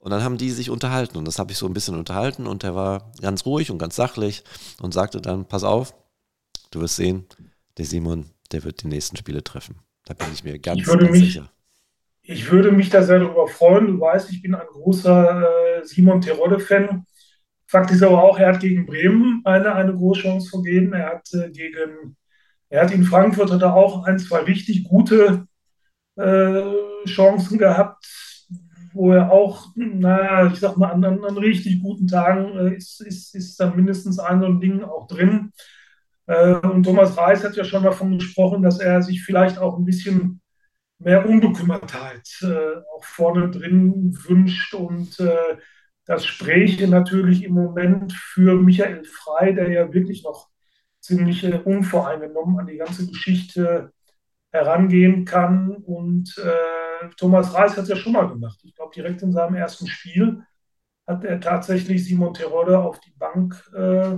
Und 0.00 0.10
dann 0.10 0.24
haben 0.24 0.36
die 0.36 0.50
sich 0.50 0.68
unterhalten 0.68 1.16
und 1.16 1.28
das 1.28 1.38
habe 1.38 1.52
ich 1.52 1.58
so 1.58 1.66
ein 1.66 1.74
bisschen 1.74 1.96
unterhalten 1.96 2.48
und 2.48 2.64
er 2.64 2.74
war 2.74 3.12
ganz 3.20 3.46
ruhig 3.46 3.70
und 3.70 3.78
ganz 3.78 3.94
sachlich 3.94 4.42
und 4.82 4.92
sagte 4.92 5.20
dann, 5.20 5.44
pass 5.44 5.62
auf, 5.62 5.94
du 6.72 6.80
wirst 6.80 6.96
sehen, 6.96 7.24
der 7.76 7.84
Simon, 7.84 8.30
der 8.50 8.64
wird 8.64 8.82
die 8.82 8.88
nächsten 8.88 9.16
Spiele 9.16 9.44
treffen. 9.44 9.76
Da 10.06 10.14
bin 10.14 10.26
ich 10.34 10.42
mir 10.42 10.58
ganz, 10.58 10.80
ich 10.80 10.86
ganz 10.86 11.02
mich, 11.02 11.20
sicher. 11.20 11.52
Ich 12.22 12.50
würde 12.50 12.72
mich 12.72 12.90
da 12.90 13.04
sehr 13.04 13.20
darüber 13.20 13.46
freuen. 13.46 13.86
Du 13.86 14.00
weißt, 14.00 14.28
ich 14.32 14.42
bin 14.42 14.56
ein 14.56 14.66
großer 14.66 15.82
äh, 15.82 15.84
Simon 15.84 16.20
Terodde-Fan. 16.20 17.06
Fakt 17.68 17.90
ist 17.90 18.02
aber 18.02 18.22
auch, 18.22 18.38
er 18.38 18.54
hat 18.54 18.60
gegen 18.60 18.86
Bremen 18.86 19.42
eine, 19.44 19.74
eine 19.74 19.92
Großchance 19.92 20.48
vergeben. 20.48 20.94
Er 20.94 21.10
hat 21.10 21.28
äh, 21.34 21.50
gegen, 21.50 22.16
er 22.70 22.82
hat 22.82 22.92
in 22.92 23.04
Frankfurt 23.04 23.52
hat 23.52 23.60
er 23.60 23.74
auch 23.74 24.04
ein, 24.04 24.18
zwei 24.18 24.38
richtig 24.40 24.84
gute 24.84 25.46
äh, 26.16 26.62
Chancen 27.04 27.58
gehabt, 27.58 28.06
wo 28.94 29.12
er 29.12 29.30
auch, 29.30 29.66
naja, 29.76 30.46
ich 30.50 30.58
sag 30.58 30.78
mal, 30.78 30.90
an, 30.90 31.04
an, 31.04 31.22
an 31.22 31.36
richtig 31.36 31.82
guten 31.82 32.06
Tagen 32.06 32.56
äh, 32.56 32.74
ist, 32.74 33.02
ist, 33.02 33.34
ist 33.34 33.60
da 33.60 33.70
mindestens 33.70 34.18
ein 34.18 34.40
so 34.40 34.46
ein 34.46 34.60
Ding 34.60 34.82
auch 34.82 35.06
drin. 35.06 35.52
Äh, 36.26 36.54
und 36.54 36.84
Thomas 36.84 37.18
Reis 37.18 37.44
hat 37.44 37.54
ja 37.56 37.64
schon 37.64 37.82
davon 37.82 38.18
gesprochen, 38.18 38.62
dass 38.62 38.80
er 38.80 39.02
sich 39.02 39.22
vielleicht 39.22 39.58
auch 39.58 39.76
ein 39.76 39.84
bisschen 39.84 40.40
mehr 40.98 41.28
Unbekümmertheit 41.28 42.28
äh, 42.40 42.76
auch 42.96 43.04
vorne 43.04 43.50
drin 43.50 44.16
wünscht 44.26 44.72
und 44.72 45.20
äh, 45.20 45.58
das 46.08 46.24
spräche 46.24 46.88
natürlich 46.88 47.44
im 47.44 47.52
Moment 47.52 48.14
für 48.14 48.54
Michael 48.56 49.04
Frey, 49.04 49.54
der 49.54 49.70
ja 49.70 49.92
wirklich 49.92 50.24
noch 50.24 50.48
ziemlich 51.00 51.44
unvoreingenommen 51.66 52.58
an 52.58 52.66
die 52.66 52.78
ganze 52.78 53.06
Geschichte 53.06 53.92
herangehen 54.50 55.26
kann. 55.26 55.70
Und 55.70 56.34
äh, 56.38 57.08
Thomas 57.18 57.54
Reis 57.54 57.76
hat 57.76 57.82
es 57.82 57.90
ja 57.90 57.96
schon 57.96 58.14
mal 58.14 58.26
gemacht. 58.26 58.58
Ich 58.64 58.74
glaube, 58.74 58.94
direkt 58.94 59.20
in 59.20 59.32
seinem 59.32 59.56
ersten 59.56 59.86
Spiel 59.86 60.42
hat 61.06 61.24
er 61.24 61.40
tatsächlich 61.40 62.02
Simon 62.02 62.32
Terodde 62.32 62.78
auf 62.78 63.00
die 63.00 63.12
Bank 63.18 63.62
äh, 63.74 64.16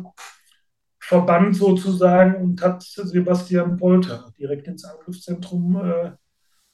verbannt 1.01 1.57
sozusagen 1.57 2.37
und 2.37 2.63
hat 2.63 2.85
Sebastian 2.85 3.77
Polter 3.77 4.33
direkt 4.39 4.69
ins 4.69 4.85
Angriffszentrum 4.85 5.85
äh, 5.85 6.13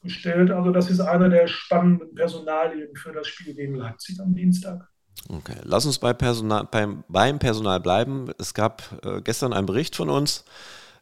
gestellt. 0.03 0.51
Also 0.51 0.73
das 0.73 0.91
ist 0.91 1.01
eine 1.01 1.31
der 1.31 1.47
spannenden 1.47 2.15
Personalien 2.15 2.95
für 2.97 3.13
das 3.13 3.27
Spiel 3.29 3.55
gegen 3.55 3.77
Leipzig 3.77 4.21
am 4.21 4.35
Dienstag. 4.35 4.91
Okay, 5.28 5.56
lass 5.64 5.87
uns 5.87 5.99
bei 5.99 6.12
Personal, 6.12 6.68
beim, 6.71 7.04
beim 7.09 7.38
Personal 7.38 7.80
bleiben. 7.80 8.30
Es 8.38 8.54
gab 8.54 8.83
äh, 9.04 9.21
gestern 9.23 9.52
einen 9.52 9.66
Bericht 9.66 9.97
von 9.97 10.09
uns, 10.09 10.45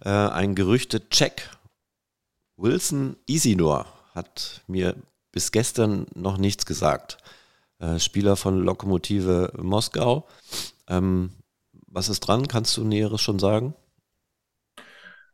äh, 0.02 0.08
ein 0.08 0.54
Gerüchte-Check. 0.54 1.50
Wilson 2.56 3.16
Isinor 3.26 3.86
hat 4.14 4.62
mir 4.66 4.94
bis 5.32 5.52
gestern 5.52 6.06
noch 6.14 6.38
nichts 6.38 6.64
gesagt. 6.64 7.18
Äh, 7.80 7.98
Spieler 7.98 8.36
von 8.36 8.62
Lokomotive 8.62 9.52
Moskau. 9.60 10.26
Ähm, 10.88 11.30
was 11.86 12.08
ist 12.08 12.20
dran? 12.20 12.48
Kannst 12.48 12.76
du 12.76 12.84
Näheres 12.84 13.20
schon 13.20 13.38
sagen? 13.38 13.74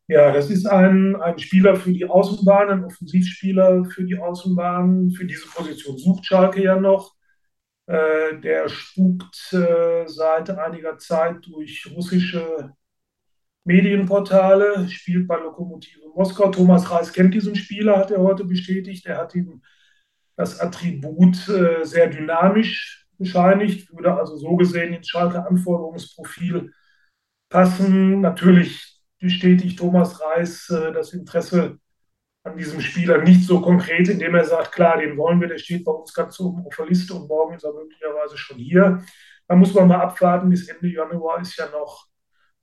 Ja, 0.08 0.32
das 0.32 0.50
ist 0.50 0.66
ein, 0.66 1.14
ein 1.16 1.38
Spieler 1.38 1.76
für 1.76 1.92
die 1.92 2.04
Außenbahn, 2.04 2.70
ein 2.70 2.84
Offensivspieler 2.84 3.84
für 3.84 4.04
die 4.04 4.18
Außenbahn. 4.18 5.12
Für 5.12 5.24
diese 5.24 5.46
Position 5.46 5.98
sucht 5.98 6.26
Schalke 6.26 6.62
ja 6.62 6.80
noch. 6.80 7.14
Äh, 7.90 8.38
der 8.40 8.68
spukt 8.68 9.52
äh, 9.52 10.06
seit 10.06 10.48
einiger 10.48 10.96
Zeit 10.98 11.44
durch 11.44 11.90
russische 11.92 12.72
Medienportale, 13.64 14.88
spielt 14.88 15.26
bei 15.26 15.36
Lokomotive 15.36 16.08
Moskau. 16.14 16.50
Thomas 16.52 16.88
Reis 16.88 17.12
kennt 17.12 17.34
diesen 17.34 17.56
Spieler, 17.56 17.98
hat 17.98 18.12
er 18.12 18.20
heute 18.20 18.44
bestätigt. 18.44 19.06
Er 19.06 19.18
hat 19.18 19.34
ihm 19.34 19.60
das 20.36 20.60
Attribut 20.60 21.48
äh, 21.48 21.84
sehr 21.84 22.06
dynamisch 22.06 23.08
bescheinigt, 23.18 23.92
würde 23.92 24.14
also 24.14 24.36
so 24.36 24.54
gesehen 24.54 24.94
ins 24.94 25.08
Schalke 25.08 25.44
Anforderungsprofil 25.44 26.72
passen. 27.48 28.20
Natürlich 28.20 29.00
bestätigt 29.18 29.80
Thomas 29.80 30.20
Reis 30.20 30.66
das 30.68 31.12
Interesse 31.12 31.78
an 32.42 32.56
diesem 32.56 32.80
Spieler 32.80 33.18
nicht 33.18 33.44
so 33.46 33.60
konkret, 33.60 34.08
indem 34.08 34.34
er 34.34 34.44
sagt, 34.44 34.72
klar, 34.72 34.98
den 34.98 35.16
wollen 35.16 35.40
wir, 35.40 35.48
der 35.48 35.58
steht 35.58 35.84
bei 35.84 35.92
uns 35.92 36.14
ganz 36.14 36.40
oben 36.40 36.66
auf 36.66 36.74
der 36.74 36.86
Liste 36.86 37.14
und 37.14 37.28
morgen 37.28 37.54
ist 37.54 37.64
er 37.64 37.72
möglicherweise 37.72 38.38
schon 38.38 38.58
hier. 38.58 39.02
Da 39.46 39.56
muss 39.56 39.74
man 39.74 39.88
mal 39.88 40.00
abwarten, 40.00 40.48
bis 40.48 40.68
Ende 40.68 40.88
Januar 40.88 41.40
ist 41.40 41.56
ja 41.56 41.68
noch 41.70 42.06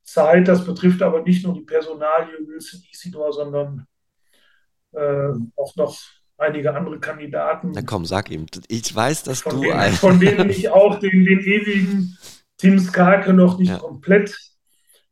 Zeit. 0.03 0.47
Das 0.47 0.65
betrifft 0.65 1.01
aber 1.01 1.21
nicht 1.21 1.45
nur 1.45 1.53
die 1.53 1.61
Personalie 1.61 2.47
Wilson 2.47 2.81
Isidor, 2.91 3.33
sondern 3.33 3.85
äh, 4.93 5.33
auch 5.55 5.75
noch 5.75 5.97
einige 6.37 6.73
andere 6.73 6.99
Kandidaten. 6.99 7.71
Na 7.73 7.81
komm, 7.81 8.05
sag 8.05 8.31
ihm. 8.31 8.45
Ich 8.67 8.95
weiß, 8.95 9.23
dass 9.23 9.41
von 9.41 9.55
du 9.55 9.61
denen, 9.61 9.73
ein. 9.73 9.93
Von 9.93 10.19
denen 10.19 10.49
ich 10.49 10.69
auch 10.69 10.99
den, 10.99 11.25
den 11.25 11.39
ewigen 11.39 12.17
Tim 12.57 12.79
Skarke 12.79 13.33
noch 13.33 13.59
nicht 13.59 13.69
ja. 13.69 13.77
komplett 13.77 14.35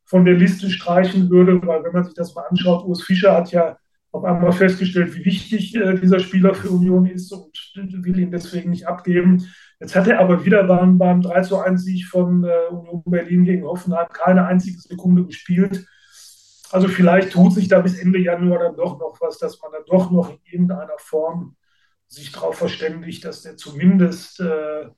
von 0.04 0.24
der 0.24 0.34
Liste 0.34 0.70
streichen 0.70 1.30
würde, 1.30 1.60
weil 1.66 1.84
wenn 1.84 1.92
man 1.92 2.04
sich 2.04 2.14
das 2.14 2.34
mal 2.34 2.46
anschaut, 2.48 2.84
Urs 2.84 3.02
Fischer 3.02 3.34
hat 3.34 3.50
ja 3.50 3.76
auf 4.16 4.24
einmal 4.24 4.52
festgestellt, 4.52 5.14
wie 5.14 5.24
wichtig 5.24 5.74
äh, 5.74 5.94
dieser 5.98 6.18
Spieler 6.18 6.54
für 6.54 6.70
Union 6.70 7.06
ist 7.06 7.32
und 7.32 7.52
will 7.76 8.18
ihn 8.18 8.30
deswegen 8.30 8.70
nicht 8.70 8.86
abgeben. 8.86 9.46
Jetzt 9.78 9.94
hat 9.94 10.08
er 10.08 10.20
aber 10.20 10.44
wieder 10.44 10.64
beim, 10.64 10.98
beim 10.98 11.20
3 11.20 11.42
zu 11.42 11.58
1 11.58 11.84
Sieg 11.84 12.06
von 12.06 12.44
äh, 12.44 12.68
Union 12.70 13.02
Berlin 13.04 13.44
gegen 13.44 13.64
Hoffenheim 13.64 14.08
keine 14.08 14.46
einzige 14.46 14.78
Sekunde 14.80 15.24
gespielt. 15.26 15.86
Also 16.70 16.88
vielleicht 16.88 17.32
tut 17.32 17.52
sich 17.52 17.68
da 17.68 17.80
bis 17.80 17.98
Ende 17.98 18.18
Januar 18.18 18.58
dann 18.58 18.76
doch 18.76 18.98
noch 18.98 19.18
was, 19.20 19.38
dass 19.38 19.60
man 19.60 19.72
dann 19.72 19.84
doch 19.86 20.10
noch 20.10 20.30
in 20.30 20.38
irgendeiner 20.50 20.98
Form 20.98 21.56
sich 22.08 22.32
darauf 22.32 22.56
verständigt, 22.56 23.24
dass 23.24 23.42
der 23.42 23.56
zumindest 23.56 24.40
äh, 24.40 24.88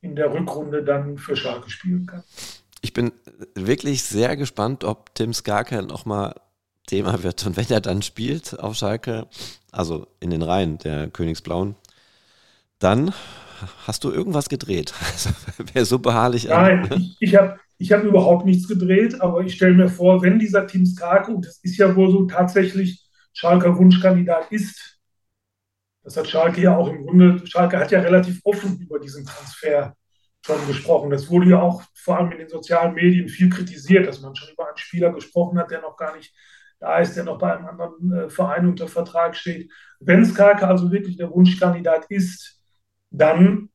in 0.00 0.14
der 0.14 0.32
Rückrunde 0.32 0.84
dann 0.84 1.16
für 1.16 1.36
Schalke 1.36 1.70
spielen 1.70 2.06
kann. 2.06 2.22
Ich 2.82 2.92
bin 2.92 3.12
wirklich 3.54 4.04
sehr 4.04 4.36
gespannt, 4.36 4.84
ob 4.84 5.14
Tim 5.14 5.32
Skarke 5.32 5.82
nochmal 5.82 6.34
Thema 6.86 7.22
wird. 7.22 7.46
Und 7.46 7.56
wenn 7.56 7.68
er 7.68 7.80
dann 7.80 8.02
spielt 8.02 8.58
auf 8.58 8.74
Schalke, 8.76 9.26
also 9.72 10.06
in 10.20 10.30
den 10.30 10.42
Reihen 10.42 10.78
der 10.78 11.08
Königsblauen, 11.08 11.76
dann 12.78 13.12
hast 13.86 14.04
du 14.04 14.10
irgendwas 14.10 14.48
gedreht. 14.48 14.92
Also, 15.02 15.30
Wäre 15.74 15.84
so 15.84 15.98
beharrlich. 15.98 16.48
Nein, 16.48 16.88
ich, 16.96 17.16
ich 17.20 17.36
habe 17.36 17.58
ich 17.78 17.92
hab 17.92 18.04
überhaupt 18.04 18.46
nichts 18.46 18.68
gedreht, 18.68 19.20
aber 19.20 19.42
ich 19.42 19.54
stelle 19.54 19.74
mir 19.74 19.88
vor, 19.88 20.22
wenn 20.22 20.38
dieser 20.38 20.66
Tim 20.66 20.86
Skarke, 20.86 21.32
und 21.32 21.46
das 21.46 21.58
ist 21.62 21.76
ja 21.76 21.94
wohl 21.94 22.10
so 22.10 22.24
tatsächlich 22.24 23.04
Schalker 23.32 23.76
Wunschkandidat 23.76 24.50
ist, 24.50 24.98
das 26.02 26.16
hat 26.16 26.28
Schalke 26.28 26.62
ja 26.62 26.76
auch 26.76 26.88
im 26.88 27.04
Grunde, 27.04 27.46
Schalke 27.46 27.78
hat 27.78 27.90
ja 27.90 28.00
relativ 28.00 28.40
offen 28.44 28.78
über 28.78 28.98
diesen 28.98 29.26
Transfer 29.26 29.94
schon 30.44 30.66
gesprochen. 30.68 31.10
Das 31.10 31.28
wurde 31.28 31.50
ja 31.50 31.60
auch 31.60 31.82
vor 31.94 32.16
allem 32.16 32.30
in 32.32 32.38
den 32.38 32.48
sozialen 32.48 32.94
Medien 32.94 33.28
viel 33.28 33.50
kritisiert, 33.50 34.06
dass 34.06 34.20
man 34.20 34.36
schon 34.36 34.48
über 34.50 34.68
einen 34.68 34.76
Spieler 34.76 35.12
gesprochen 35.12 35.58
hat, 35.58 35.70
der 35.70 35.80
noch 35.80 35.96
gar 35.96 36.16
nicht 36.16 36.32
da 36.78 36.98
ist, 36.98 37.16
der 37.16 37.24
noch 37.24 37.38
bei 37.38 37.56
einem 37.56 37.66
anderen 37.66 38.12
äh, 38.12 38.28
Verein 38.28 38.68
unter 38.68 38.88
Vertrag 38.88 39.36
steht. 39.36 39.70
Wenn 40.00 40.24
Skarke 40.24 40.66
also 40.66 40.90
wirklich 40.90 41.16
der 41.16 41.30
Wunschkandidat 41.30 42.06
ist, 42.10 42.60
dann 43.10 43.70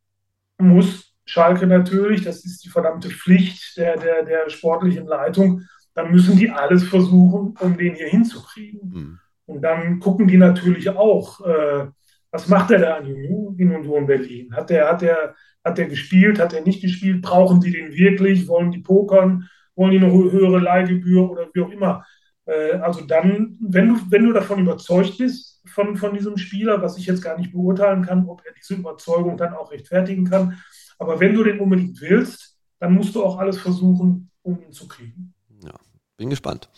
muss 0.58 1.16
Schalke 1.26 1.66
natürlich, 1.66 2.24
das 2.24 2.46
ist 2.46 2.64
die 2.64 2.70
verdammte 2.70 3.10
Pflicht 3.10 3.78
der, 3.78 3.98
der, 3.98 4.24
der 4.24 4.50
sportlichen 4.50 5.08
Leitung, 5.08 5.64
dann 5.94 6.12
müssen 6.12 6.38
die 6.38 6.50
alles 6.50 6.84
versuchen, 6.84 7.56
um 7.60 7.78
den 7.78 7.96
hier 7.96 8.08
hinzukriegen. 8.08 8.90
Mhm. 8.90 9.20
Und 9.46 9.62
dann 9.62 10.00
gucken 10.00 10.28
die 10.28 10.38
natürlich 10.38 10.90
auch, 10.90 11.42
äh, 11.46 11.88
was 12.32 12.48
macht 12.48 12.72
er 12.72 12.80
da 12.80 12.98
in 12.98 13.14
Union 13.60 14.06
Berlin? 14.06 14.56
Hat 14.56 14.70
der, 14.70 14.90
hat, 14.90 15.02
der, 15.02 15.36
hat 15.64 15.78
der 15.78 15.88
gespielt, 15.88 16.40
hat 16.40 16.54
er 16.54 16.62
nicht 16.62 16.82
gespielt? 16.82 17.22
Brauchen 17.22 17.60
die 17.60 17.72
den 17.72 17.92
wirklich? 17.92 18.48
Wollen 18.48 18.72
die 18.72 18.80
pokern? 18.80 19.50
Wollen 19.76 19.92
die 19.92 19.98
eine 19.98 20.12
höhere 20.12 20.60
Leihgebühr 20.60 21.30
oder 21.30 21.50
wie 21.54 21.62
auch 21.62 21.72
immer? 21.72 22.06
Äh, 22.46 22.74
also 22.74 23.02
dann, 23.02 23.58
wenn 23.62 23.90
du, 23.90 24.00
wenn 24.10 24.26
du 24.26 24.34
davon 24.34 24.60
überzeugt 24.60 25.18
bist, 25.18 25.62
von, 25.66 25.96
von 25.96 26.14
diesem 26.14 26.38
Spieler, 26.38 26.82
was 26.82 26.98
ich 26.98 27.06
jetzt 27.06 27.22
gar 27.22 27.38
nicht 27.38 27.52
beurteilen 27.52 28.04
kann, 28.04 28.28
ob 28.28 28.44
er 28.46 28.54
diese 28.54 28.76
Überzeugung 28.76 29.38
dann 29.38 29.54
auch 29.54 29.72
rechtfertigen 29.72 30.30
kann, 30.30 30.60
aber 30.98 31.20
wenn 31.20 31.34
du 31.34 31.44
den 31.44 31.60
unbedingt 31.60 32.00
willst, 32.02 32.58
dann 32.80 32.94
musst 32.94 33.16
du 33.16 33.24
auch 33.24 33.38
alles 33.38 33.60
versuchen, 33.60 34.32
um 34.42 34.62
ihn 34.62 34.72
zu 34.72 34.88
kriegen. 34.88 35.34
Ja, 35.64 35.74
bin 36.18 36.30
gespannt. 36.30 36.70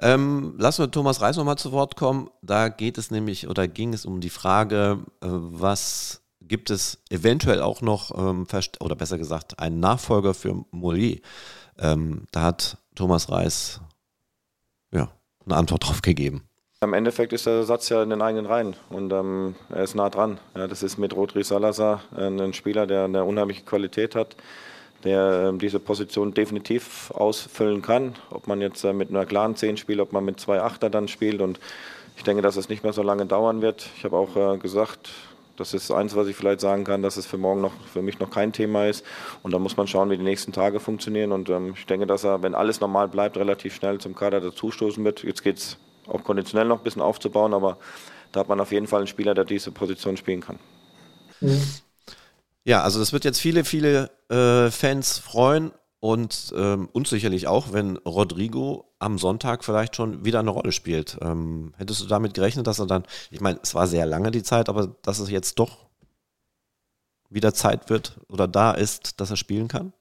Ähm, 0.00 0.54
lassen 0.58 0.82
wir 0.82 0.90
Thomas 0.90 1.20
Reis 1.20 1.36
nochmal 1.36 1.58
zu 1.58 1.72
Wort 1.72 1.96
kommen. 1.96 2.28
Da 2.42 2.68
geht 2.68 2.98
es 2.98 3.10
nämlich 3.10 3.48
oder 3.48 3.68
ging 3.68 3.92
es 3.92 4.04
um 4.04 4.20
die 4.20 4.30
Frage, 4.30 5.04
äh, 5.20 5.28
was 5.28 6.22
gibt 6.40 6.70
es 6.70 7.02
eventuell 7.10 7.62
auch 7.62 7.80
noch, 7.80 8.16
ähm, 8.16 8.46
oder 8.80 8.96
besser 8.96 9.18
gesagt, 9.18 9.58
einen 9.58 9.80
Nachfolger 9.80 10.34
für 10.34 10.64
Mollier. 10.70 11.20
Ähm, 11.78 12.26
da 12.32 12.42
hat 12.42 12.78
Thomas 12.94 13.30
Reis 13.30 13.80
ja, 14.94 15.10
eine 15.44 15.56
Antwort 15.56 15.86
drauf 15.86 16.02
gegeben. 16.02 16.44
Im 16.80 16.92
Endeffekt 16.92 17.32
ist 17.32 17.46
der 17.46 17.64
Satz 17.64 17.88
ja 17.88 18.02
in 18.02 18.10
den 18.10 18.20
eigenen 18.20 18.46
Reihen 18.46 18.76
und 18.90 19.12
ähm, 19.12 19.54
er 19.70 19.84
ist 19.84 19.94
nah 19.94 20.10
dran. 20.10 20.38
Ja, 20.54 20.66
das 20.66 20.82
ist 20.82 20.98
mit 20.98 21.14
Rodri 21.14 21.42
Salazar 21.42 22.02
äh, 22.16 22.26
ein 22.26 22.52
Spieler, 22.52 22.86
der 22.86 23.04
eine 23.04 23.24
unheimliche 23.24 23.62
Qualität 23.62 24.14
hat, 24.14 24.36
der 25.02 25.52
äh, 25.54 25.58
diese 25.58 25.80
Position 25.80 26.34
definitiv 26.34 27.10
ausfüllen 27.12 27.80
kann. 27.80 28.16
Ob 28.30 28.46
man 28.46 28.60
jetzt 28.60 28.84
äh, 28.84 28.92
mit 28.92 29.08
einer 29.08 29.24
klaren 29.24 29.56
10 29.56 29.78
spielt, 29.78 30.00
ob 30.00 30.12
man 30.12 30.24
mit 30.24 30.38
zwei 30.40 30.60
Achter 30.60 30.90
dann 30.90 31.08
spielt 31.08 31.40
und 31.40 31.58
ich 32.16 32.22
denke, 32.22 32.42
dass 32.42 32.56
es 32.56 32.68
nicht 32.68 32.84
mehr 32.84 32.92
so 32.92 33.02
lange 33.02 33.26
dauern 33.26 33.62
wird. 33.62 33.88
Ich 33.96 34.04
habe 34.04 34.16
auch 34.16 34.36
äh, 34.36 34.58
gesagt, 34.58 35.10
das 35.56 35.74
ist 35.74 35.90
eins, 35.90 36.16
was 36.16 36.26
ich 36.26 36.36
vielleicht 36.36 36.60
sagen 36.60 36.84
kann, 36.84 37.02
dass 37.02 37.16
es 37.16 37.26
für 37.26 37.38
morgen 37.38 37.60
noch 37.60 37.72
für 37.92 38.02
mich 38.02 38.18
noch 38.18 38.30
kein 38.30 38.52
Thema 38.52 38.86
ist. 38.86 39.04
Und 39.42 39.52
da 39.52 39.58
muss 39.58 39.76
man 39.76 39.86
schauen, 39.86 40.10
wie 40.10 40.16
die 40.16 40.24
nächsten 40.24 40.52
Tage 40.52 40.80
funktionieren. 40.80 41.32
Und 41.32 41.48
ähm, 41.48 41.74
ich 41.76 41.86
denke, 41.86 42.06
dass 42.06 42.24
er, 42.24 42.42
wenn 42.42 42.54
alles 42.54 42.80
normal 42.80 43.08
bleibt, 43.08 43.36
relativ 43.36 43.74
schnell 43.74 43.98
zum 43.98 44.14
Kader 44.14 44.40
dazustoßen 44.40 45.04
wird. 45.04 45.22
Jetzt 45.22 45.42
geht 45.42 45.58
es 45.58 45.78
auch 46.06 46.24
konditionell 46.24 46.66
noch 46.66 46.78
ein 46.78 46.84
bisschen 46.84 47.02
aufzubauen, 47.02 47.54
aber 47.54 47.78
da 48.32 48.40
hat 48.40 48.48
man 48.48 48.60
auf 48.60 48.72
jeden 48.72 48.86
Fall 48.86 49.00
einen 49.00 49.06
Spieler, 49.06 49.34
der 49.34 49.44
diese 49.44 49.70
Position 49.70 50.16
spielen 50.16 50.40
kann. 50.40 50.58
Mhm. 51.40 51.62
Ja, 52.64 52.82
also 52.82 52.98
das 52.98 53.12
wird 53.12 53.24
jetzt 53.24 53.40
viele, 53.40 53.64
viele 53.64 54.10
äh, 54.30 54.70
Fans 54.70 55.18
freuen 55.18 55.72
und 56.04 56.52
ähm, 56.54 56.90
uns 56.92 57.08
sicherlich 57.08 57.46
auch, 57.46 57.72
wenn 57.72 57.96
Rodrigo 57.96 58.92
am 58.98 59.16
Sonntag 59.16 59.64
vielleicht 59.64 59.96
schon 59.96 60.22
wieder 60.22 60.40
eine 60.40 60.50
Rolle 60.50 60.70
spielt. 60.70 61.16
Ähm, 61.22 61.72
hättest 61.78 62.02
du 62.02 62.06
damit 62.06 62.34
gerechnet, 62.34 62.66
dass 62.66 62.78
er 62.78 62.86
dann, 62.86 63.04
ich 63.30 63.40
meine, 63.40 63.58
es 63.62 63.74
war 63.74 63.86
sehr 63.86 64.04
lange 64.04 64.30
die 64.30 64.42
Zeit, 64.42 64.68
aber 64.68 64.94
dass 65.00 65.18
es 65.18 65.30
jetzt 65.30 65.58
doch 65.58 65.86
wieder 67.30 67.54
Zeit 67.54 67.88
wird 67.88 68.20
oder 68.28 68.46
da 68.46 68.72
ist, 68.72 69.18
dass 69.18 69.30
er 69.30 69.38
spielen 69.38 69.66
kann? 69.66 69.94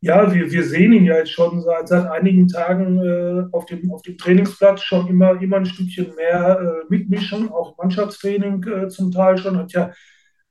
Ja, 0.00 0.34
wir, 0.34 0.50
wir 0.50 0.64
sehen 0.64 0.94
ihn 0.94 1.04
ja 1.04 1.18
jetzt 1.18 1.30
schon 1.30 1.62
seit, 1.62 1.86
seit 1.86 2.10
einigen 2.10 2.48
Tagen 2.48 2.98
äh, 2.98 3.44
auf, 3.52 3.66
dem, 3.66 3.92
auf 3.92 4.02
dem 4.02 4.18
Trainingsplatz 4.18 4.82
schon 4.82 5.06
immer, 5.06 5.40
immer 5.40 5.58
ein 5.58 5.66
Stückchen 5.66 6.12
mehr 6.16 6.58
äh, 6.58 6.86
mitmischen, 6.88 7.52
auch 7.52 7.78
Mannschaftstraining 7.78 8.64
äh, 8.64 8.88
zum 8.88 9.12
Teil 9.12 9.38
schon, 9.38 9.56
hat 9.56 9.70
ja 9.70 9.92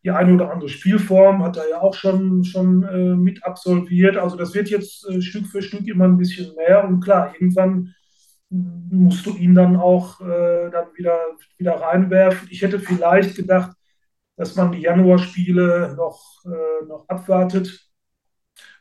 die 0.04 0.12
eine 0.12 0.34
oder 0.34 0.52
andere 0.52 0.70
Spielform 0.70 1.44
hat 1.44 1.58
er 1.58 1.70
ja 1.70 1.82
auch 1.82 1.94
schon, 1.94 2.44
schon 2.44 2.84
äh, 2.84 3.16
mit 3.16 3.44
absolviert. 3.44 4.18
Also 4.18 4.38
das 4.38 4.54
wird 4.54 4.70
jetzt 4.70 5.08
äh, 5.10 5.22
Stück 5.22 5.48
für 5.48 5.62
Stück 5.62 5.88
immer 5.88 6.06
ein 6.06 6.18
bisschen 6.18 6.56
mehr. 6.56 6.86
Und 6.86 7.02
klar, 7.02 7.34
irgendwann 7.34 7.94
musst 8.50 9.26
du 9.26 9.36
ihn 9.36 9.54
dann 9.56 9.76
auch 9.76 10.22
äh, 10.22 10.70
dann 10.72 10.88
wieder, 10.96 11.20
wieder 11.58 11.82
reinwerfen. 11.82 12.48
Ich 12.50 12.62
hätte 12.62 12.80
vielleicht 12.80 13.36
gedacht, 13.36 13.76
dass 14.38 14.56
man 14.56 14.72
die 14.72 14.82
Januarspiele 14.82 15.96
noch, 15.98 16.46
äh, 16.46 16.86
noch 16.88 17.08
abwartet. 17.10 17.88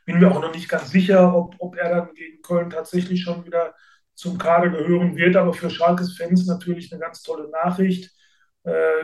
Bin 0.05 0.19
mir 0.19 0.31
auch 0.31 0.41
noch 0.41 0.53
nicht 0.53 0.69
ganz 0.69 0.89
sicher, 0.89 1.35
ob, 1.35 1.55
ob 1.59 1.75
er 1.75 1.89
dann 1.89 2.13
gegen 2.13 2.41
Köln 2.41 2.69
tatsächlich 2.69 3.21
schon 3.21 3.45
wieder 3.45 3.75
zum 4.15 4.37
Kader 4.37 4.69
gehören 4.69 5.17
wird. 5.17 5.35
Aber 5.35 5.53
für 5.53 5.69
Schalkes 5.69 6.17
Fans 6.17 6.47
natürlich 6.47 6.91
eine 6.91 7.01
ganz 7.01 7.21
tolle 7.21 7.49
Nachricht 7.49 8.05
äh, 8.05 8.18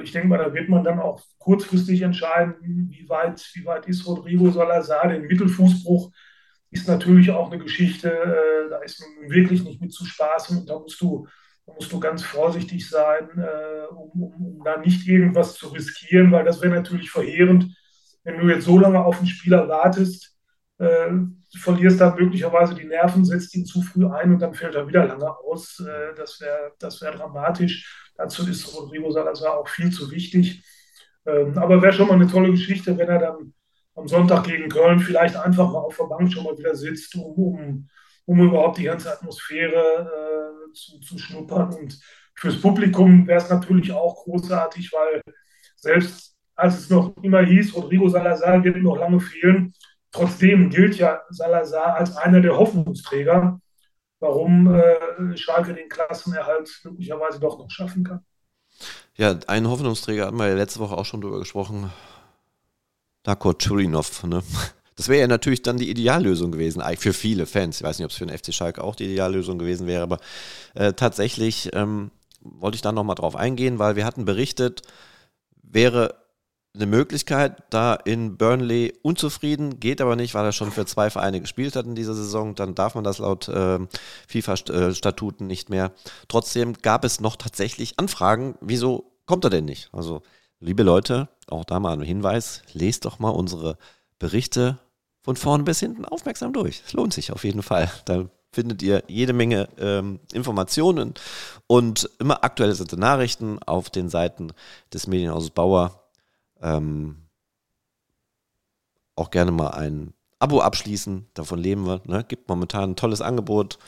ich 0.03 0.11
denke 0.11 0.27
mal, 0.27 0.37
da 0.37 0.53
wird 0.53 0.69
man 0.69 0.83
dann 0.83 0.99
auch 0.99 1.21
kurzfristig 1.39 2.01
entscheiden, 2.01 2.89
wie 2.89 3.07
weit, 3.09 3.49
wie 3.53 3.65
weit 3.65 3.87
ist 3.87 4.05
Rodrigo 4.05 4.51
Salazar. 4.51 5.07
Den 5.07 5.27
Mittelfußbruch 5.27 6.11
ist 6.75 6.87
natürlich 6.87 7.31
auch 7.31 7.51
eine 7.51 7.61
Geschichte, 7.61 8.11
äh, 8.11 8.69
da 8.69 8.79
ist 8.79 9.01
nun 9.01 9.29
wirklich 9.31 9.63
nicht 9.63 9.81
mit 9.81 9.93
zu 9.93 10.05
spaßen 10.05 10.57
und 10.57 10.69
da 10.69 10.77
musst 10.77 10.99
du, 10.99 11.27
da 11.65 11.73
musst 11.73 11.91
du 11.91 11.99
ganz 11.99 12.21
vorsichtig 12.21 12.89
sein, 12.89 13.29
äh, 13.37 13.93
um, 13.93 14.23
um, 14.23 14.57
um 14.57 14.63
da 14.63 14.77
nicht 14.77 15.07
irgendwas 15.07 15.55
zu 15.55 15.69
riskieren, 15.69 16.31
weil 16.31 16.43
das 16.43 16.61
wäre 16.61 16.73
natürlich 16.73 17.09
verheerend, 17.09 17.73
wenn 18.23 18.39
du 18.39 18.49
jetzt 18.49 18.65
so 18.65 18.77
lange 18.77 19.03
auf 19.03 19.17
einen 19.17 19.27
Spieler 19.27 19.69
wartest, 19.69 20.34
äh, 20.77 21.11
verlierst 21.57 22.01
dann 22.01 22.15
möglicherweise 22.15 22.75
die 22.75 22.85
Nerven, 22.85 23.25
setzt 23.25 23.55
ihn 23.55 23.65
zu 23.65 23.81
früh 23.81 24.07
ein 24.07 24.33
und 24.33 24.39
dann 24.41 24.53
fällt 24.53 24.75
er 24.75 24.87
wieder 24.87 25.05
lange 25.05 25.29
aus. 25.29 25.79
Äh, 25.79 26.13
das 26.15 26.39
wäre 26.41 26.73
das 26.79 27.01
wär 27.01 27.11
dramatisch. 27.11 28.11
Dazu 28.15 28.47
ist 28.47 28.73
Rodrigo 28.75 29.11
Salazar 29.11 29.57
auch 29.57 29.67
viel 29.67 29.91
zu 29.91 30.11
wichtig. 30.11 30.63
Ähm, 31.25 31.57
aber 31.57 31.81
wäre 31.81 31.93
schon 31.93 32.07
mal 32.07 32.15
eine 32.15 32.27
tolle 32.27 32.51
Geschichte, 32.51 32.97
wenn 32.97 33.09
er 33.09 33.19
dann 33.19 33.53
am 33.95 34.07
Sonntag 34.07 34.43
gegen 34.45 34.69
Köln 34.69 34.99
vielleicht 34.99 35.35
einfach 35.37 35.71
mal 35.71 35.79
auf 35.79 35.97
der 35.97 36.05
Bank 36.05 36.31
schon 36.31 36.43
mal 36.43 36.57
wieder 36.57 36.75
sitzt, 36.75 37.15
um, 37.15 37.33
um, 37.33 37.89
um 38.25 38.39
überhaupt 38.39 38.77
die 38.77 38.83
ganze 38.83 39.11
Atmosphäre 39.11 40.61
äh, 40.69 40.73
zu, 40.73 40.99
zu 40.99 41.17
schnuppern. 41.17 41.73
Und 41.73 41.99
fürs 42.35 42.59
Publikum 42.61 43.25
wäre 43.27 43.41
es 43.41 43.49
natürlich 43.49 43.91
auch 43.91 44.23
großartig, 44.23 44.91
weil 44.91 45.21
selbst 45.77 46.35
als 46.55 46.79
es 46.79 46.89
noch 46.89 47.15
immer 47.21 47.41
hieß, 47.41 47.75
Rodrigo 47.75 48.07
Salazar 48.07 48.63
wird 48.63 48.77
noch 48.77 48.97
lange 48.97 49.19
fehlen, 49.19 49.73
trotzdem 50.15 50.69
gilt 50.69 50.97
ja 50.97 51.21
Salazar 51.29 51.95
als 51.95 52.15
einer 52.17 52.41
der 52.41 52.57
Hoffnungsträger 52.57 53.59
warum 54.19 54.73
äh, 54.73 55.37
Schalke 55.37 55.73
den 55.73 55.89
Klassenerhalt 55.89 56.81
möglicherweise 56.83 57.39
doch 57.39 57.57
noch 57.59 57.69
schaffen 57.69 58.03
kann. 58.03 58.21
Ja, 59.15 59.37
einen 59.47 59.69
Hoffnungsträger 59.69 60.25
hatten 60.25 60.37
wir 60.37 60.47
ja 60.47 60.55
letzte 60.55 60.79
Woche 60.79 60.97
auch 60.97 61.05
schon 61.05 61.21
drüber 61.21 61.39
gesprochen. 61.39 61.91
Darko 63.23 63.53
Churinov, 63.53 64.23
ne? 64.23 64.43
Das 64.97 65.09
wäre 65.09 65.19
ja 65.19 65.27
natürlich 65.27 65.61
dann 65.61 65.77
die 65.77 65.89
Ideallösung 65.89 66.53
gewesen, 66.53 66.81
eigentlich 66.81 67.01
für 67.01 67.11
viele 67.11 67.45
Fans. 67.45 67.77
Ich 67.77 67.83
weiß 67.83 67.99
nicht, 67.99 68.05
ob 68.05 68.11
es 68.11 68.17
für 68.17 68.25
den 68.25 68.37
FC 68.37 68.53
Schalke 68.53 68.81
auch 68.81 68.95
die 68.95 69.03
Ideallösung 69.03 69.59
gewesen 69.59 69.87
wäre, 69.87 70.03
aber 70.03 70.19
äh, 70.73 70.93
tatsächlich 70.93 71.69
ähm, 71.73 72.11
wollte 72.39 72.75
ich 72.75 72.81
da 72.81 72.93
nochmal 72.93 73.17
drauf 73.17 73.35
eingehen, 73.35 73.77
weil 73.77 73.97
wir 73.97 74.05
hatten 74.05 74.23
berichtet, 74.23 74.83
wäre 75.63 76.15
eine 76.75 76.85
Möglichkeit, 76.85 77.63
da 77.69 77.93
in 77.95 78.37
Burnley 78.37 78.93
unzufrieden, 79.01 79.79
geht 79.79 80.01
aber 80.01 80.15
nicht, 80.15 80.33
weil 80.33 80.45
er 80.45 80.51
schon 80.51 80.71
für 80.71 80.85
zwei 80.85 81.09
Vereine 81.09 81.41
gespielt 81.41 81.75
hat 81.75 81.85
in 81.85 81.95
dieser 81.95 82.13
Saison. 82.13 82.55
Dann 82.55 82.75
darf 82.75 82.95
man 82.95 83.03
das 83.03 83.19
laut 83.19 83.47
äh, 83.47 83.79
FIFA-Statuten 84.27 85.47
nicht 85.47 85.69
mehr. 85.69 85.91
Trotzdem 86.27 86.73
gab 86.73 87.05
es 87.05 87.19
noch 87.19 87.35
tatsächlich 87.35 87.97
Anfragen, 87.97 88.55
wieso 88.61 89.11
kommt 89.25 89.43
er 89.45 89.49
denn 89.49 89.65
nicht? 89.65 89.89
Also, 89.93 90.21
liebe 90.59 90.83
Leute, 90.83 91.29
auch 91.47 91.65
da 91.65 91.79
mal 91.79 91.93
ein 91.93 92.01
Hinweis, 92.01 92.61
lest 92.73 93.05
doch 93.05 93.19
mal 93.19 93.29
unsere 93.29 93.77
Berichte 94.19 94.79
von 95.21 95.35
vorne 95.35 95.63
bis 95.63 95.79
hinten 95.79 96.05
aufmerksam 96.05 96.53
durch. 96.53 96.83
Es 96.85 96.93
lohnt 96.93 97.13
sich 97.13 97.31
auf 97.31 97.43
jeden 97.43 97.63
Fall. 97.63 97.89
Da 98.05 98.25
findet 98.51 98.81
ihr 98.81 99.03
jede 99.07 99.33
Menge 99.33 99.67
ähm, 99.77 100.19
Informationen 100.33 101.13
und 101.67 102.09
immer 102.19 102.43
aktualisierte 102.43 102.97
Nachrichten 102.97 103.59
auf 103.63 103.89
den 103.89 104.09
Seiten 104.09 104.53
des 104.93 105.07
Medienhauses 105.07 105.49
Bauer. 105.49 106.04
Ähm, 106.61 107.25
auch 109.15 109.31
gerne 109.31 109.51
mal 109.51 109.69
ein 109.69 110.13
Abo 110.39 110.59
abschließen, 110.59 111.27
davon 111.33 111.59
leben 111.59 111.85
wir. 111.85 112.01
Ne? 112.05 112.25
Gibt 112.27 112.49
momentan 112.49 112.91
ein 112.91 112.95
tolles 112.95 113.21
Angebot, 113.21 113.79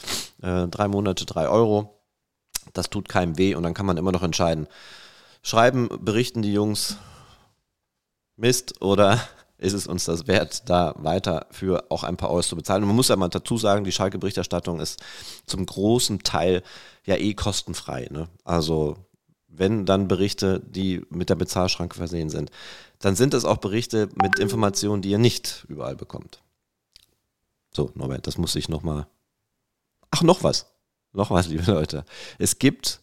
äh, 0.41 0.67
drei 0.67 0.87
Monate, 0.87 1.25
drei 1.25 1.49
Euro. 1.49 2.01
Das 2.73 2.89
tut 2.89 3.09
keinem 3.09 3.37
weh 3.37 3.55
und 3.55 3.63
dann 3.63 3.73
kann 3.73 3.85
man 3.85 3.97
immer 3.97 4.11
noch 4.11 4.23
entscheiden. 4.23 4.67
Schreiben, 5.41 5.89
berichten 6.01 6.41
die 6.41 6.53
Jungs 6.53 6.97
Mist 8.37 8.81
oder 8.81 9.19
ist 9.57 9.73
es 9.73 9.87
uns 9.87 10.05
das 10.05 10.27
wert, 10.27 10.69
da 10.69 10.93
weiter 10.97 11.47
für 11.51 11.85
auch 11.89 12.03
ein 12.03 12.17
paar 12.17 12.29
Euros 12.29 12.47
zu 12.47 12.55
bezahlen. 12.55 12.83
Und 12.83 12.87
man 12.87 12.95
muss 12.95 13.09
ja 13.09 13.15
mal 13.15 13.29
dazu 13.29 13.57
sagen, 13.57 13.83
die 13.83 13.91
Schalke-Berichterstattung 13.91 14.79
ist 14.79 15.01
zum 15.45 15.65
großen 15.65 16.23
Teil 16.23 16.63
ja 17.05 17.15
eh 17.15 17.33
kostenfrei. 17.33 18.07
Ne? 18.11 18.29
Also 18.43 18.97
wenn 19.57 19.85
dann 19.85 20.07
Berichte, 20.07 20.61
die 20.65 21.05
mit 21.09 21.29
der 21.29 21.35
Bezahlschranke 21.35 21.95
versehen 21.95 22.29
sind, 22.29 22.51
dann 22.99 23.15
sind 23.15 23.33
es 23.33 23.45
auch 23.45 23.57
Berichte 23.57 24.09
mit 24.21 24.39
Informationen, 24.39 25.01
die 25.01 25.09
ihr 25.09 25.17
nicht 25.17 25.65
überall 25.67 25.95
bekommt. 25.95 26.41
So, 27.73 27.91
Norbert, 27.95 28.27
das 28.27 28.37
muss 28.37 28.55
ich 28.55 28.69
nochmal. 28.69 29.07
Ach, 30.11 30.23
noch 30.23 30.43
was. 30.43 30.67
Noch 31.13 31.31
was, 31.31 31.47
liebe 31.49 31.71
Leute. 31.71 32.05
Es 32.39 32.59
gibt 32.59 33.01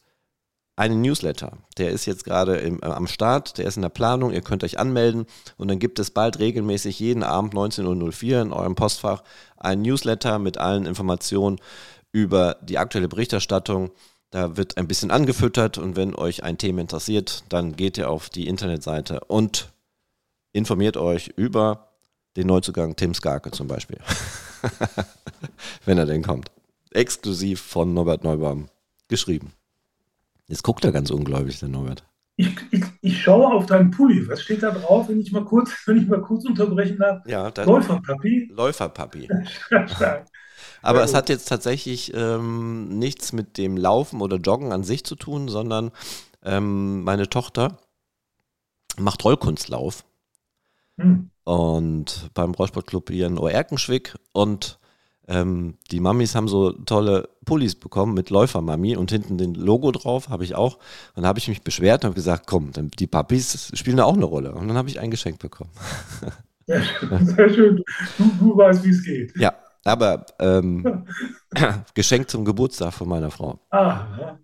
einen 0.76 1.02
Newsletter. 1.02 1.58
Der 1.78 1.90
ist 1.90 2.06
jetzt 2.06 2.24
gerade 2.24 2.60
äh, 2.60 2.76
am 2.82 3.06
Start, 3.06 3.58
der 3.58 3.66
ist 3.66 3.76
in 3.76 3.82
der 3.82 3.90
Planung, 3.90 4.32
ihr 4.32 4.40
könnt 4.40 4.64
euch 4.64 4.78
anmelden 4.78 5.26
und 5.56 5.68
dann 5.68 5.78
gibt 5.78 5.98
es 5.98 6.10
bald 6.10 6.38
regelmäßig 6.38 6.98
jeden 6.98 7.22
Abend 7.22 7.54
19.04 7.54 8.34
Uhr 8.34 8.42
in 8.42 8.52
eurem 8.52 8.74
Postfach 8.74 9.22
einen 9.56 9.82
Newsletter 9.82 10.38
mit 10.38 10.58
allen 10.58 10.86
Informationen 10.86 11.60
über 12.10 12.56
die 12.62 12.78
aktuelle 12.78 13.08
Berichterstattung. 13.08 13.92
Da 14.34 14.56
wird 14.56 14.78
ein 14.78 14.88
bisschen 14.88 15.12
angefüttert 15.12 15.78
und 15.78 15.94
wenn 15.94 16.12
euch 16.12 16.42
ein 16.42 16.58
Thema 16.58 16.80
interessiert, 16.80 17.44
dann 17.50 17.76
geht 17.76 17.96
ihr 17.98 18.10
auf 18.10 18.30
die 18.30 18.48
Internetseite 18.48 19.20
und 19.20 19.72
informiert 20.50 20.96
euch 20.96 21.28
über 21.36 21.90
den 22.36 22.48
Neuzugang 22.48 22.96
Tim 22.96 23.14
Skarke 23.14 23.52
zum 23.52 23.68
Beispiel. 23.68 23.98
wenn 25.84 25.98
er 25.98 26.06
denn 26.06 26.22
kommt. 26.22 26.50
Exklusiv 26.90 27.60
von 27.60 27.94
Norbert 27.94 28.24
Neubaum 28.24 28.66
geschrieben. 29.06 29.52
Jetzt 30.48 30.64
guckt 30.64 30.84
er 30.84 30.90
ganz 30.90 31.12
ungläubig, 31.12 31.60
der 31.60 31.68
Norbert. 31.68 32.04
Ich, 32.34 32.56
ich, 32.72 32.84
ich, 33.02 33.22
schaue 33.22 33.54
auf 33.54 33.66
deinen 33.66 33.92
Pulli. 33.92 34.26
Was 34.26 34.42
steht 34.42 34.64
da 34.64 34.72
drauf, 34.72 35.08
wenn 35.08 35.20
ich 35.20 35.30
mal 35.30 35.44
kurz, 35.44 35.70
wenn 35.86 35.98
ich 35.98 36.08
mal 36.08 36.20
kurz 36.20 36.44
unterbrechen 36.44 36.98
darf? 36.98 37.24
Ja, 37.28 37.52
Läuferpapi. 37.64 38.50
Läuferpapi. 38.52 39.28
Aber 40.84 41.02
es 41.02 41.14
hat 41.14 41.28
jetzt 41.28 41.48
tatsächlich 41.48 42.12
ähm, 42.14 42.98
nichts 42.98 43.32
mit 43.32 43.56
dem 43.56 43.76
Laufen 43.76 44.20
oder 44.20 44.36
Joggen 44.36 44.72
an 44.72 44.84
sich 44.84 45.04
zu 45.04 45.16
tun, 45.16 45.48
sondern 45.48 45.90
ähm, 46.42 47.02
meine 47.04 47.28
Tochter 47.28 47.78
macht 48.98 49.24
Rollkunstlauf. 49.24 50.04
Hm. 50.98 51.30
Und 51.44 52.30
beim 52.34 52.52
Rollsportclub 52.52 53.10
hier 53.10 53.26
in 53.26 53.38
Oerkenschwick 53.38 54.14
und 54.32 54.78
ähm, 55.26 55.78
die 55.90 56.00
Mamis 56.00 56.34
haben 56.34 56.48
so 56.48 56.72
tolle 56.72 57.30
Pullis 57.46 57.74
bekommen 57.74 58.12
mit 58.12 58.28
Läufermami 58.28 58.96
und 58.96 59.10
hinten 59.10 59.38
den 59.38 59.54
Logo 59.54 59.90
drauf, 59.90 60.28
habe 60.28 60.44
ich 60.44 60.54
auch. 60.54 60.74
Und 60.74 61.22
dann 61.22 61.26
habe 61.26 61.38
ich 61.38 61.48
mich 61.48 61.62
beschwert 61.62 62.04
und 62.04 62.08
habe 62.08 62.14
gesagt, 62.14 62.46
komm, 62.46 62.72
die 62.74 63.06
Papis 63.06 63.70
spielen 63.74 63.96
da 63.96 64.04
auch 64.04 64.14
eine 64.14 64.26
Rolle. 64.26 64.52
Und 64.52 64.68
dann 64.68 64.76
habe 64.76 64.88
ich 64.90 65.00
ein 65.00 65.10
Geschenk 65.10 65.38
bekommen. 65.38 65.70
Sehr 66.66 66.82
schön. 67.00 67.26
Sehr 67.26 67.48
schön. 67.48 67.84
Du, 68.18 68.30
du 68.38 68.56
weißt, 68.56 68.84
wie 68.84 68.90
es 68.90 69.02
geht. 69.02 69.34
Ja, 69.36 69.54
aber 69.84 70.26
ähm, 70.38 71.06
Geschenk 71.94 72.30
zum 72.30 72.44
Geburtstag 72.44 72.92
von 72.92 73.08
meiner 73.08 73.30
Frau. 73.30 73.58
Ah, 73.70 74.36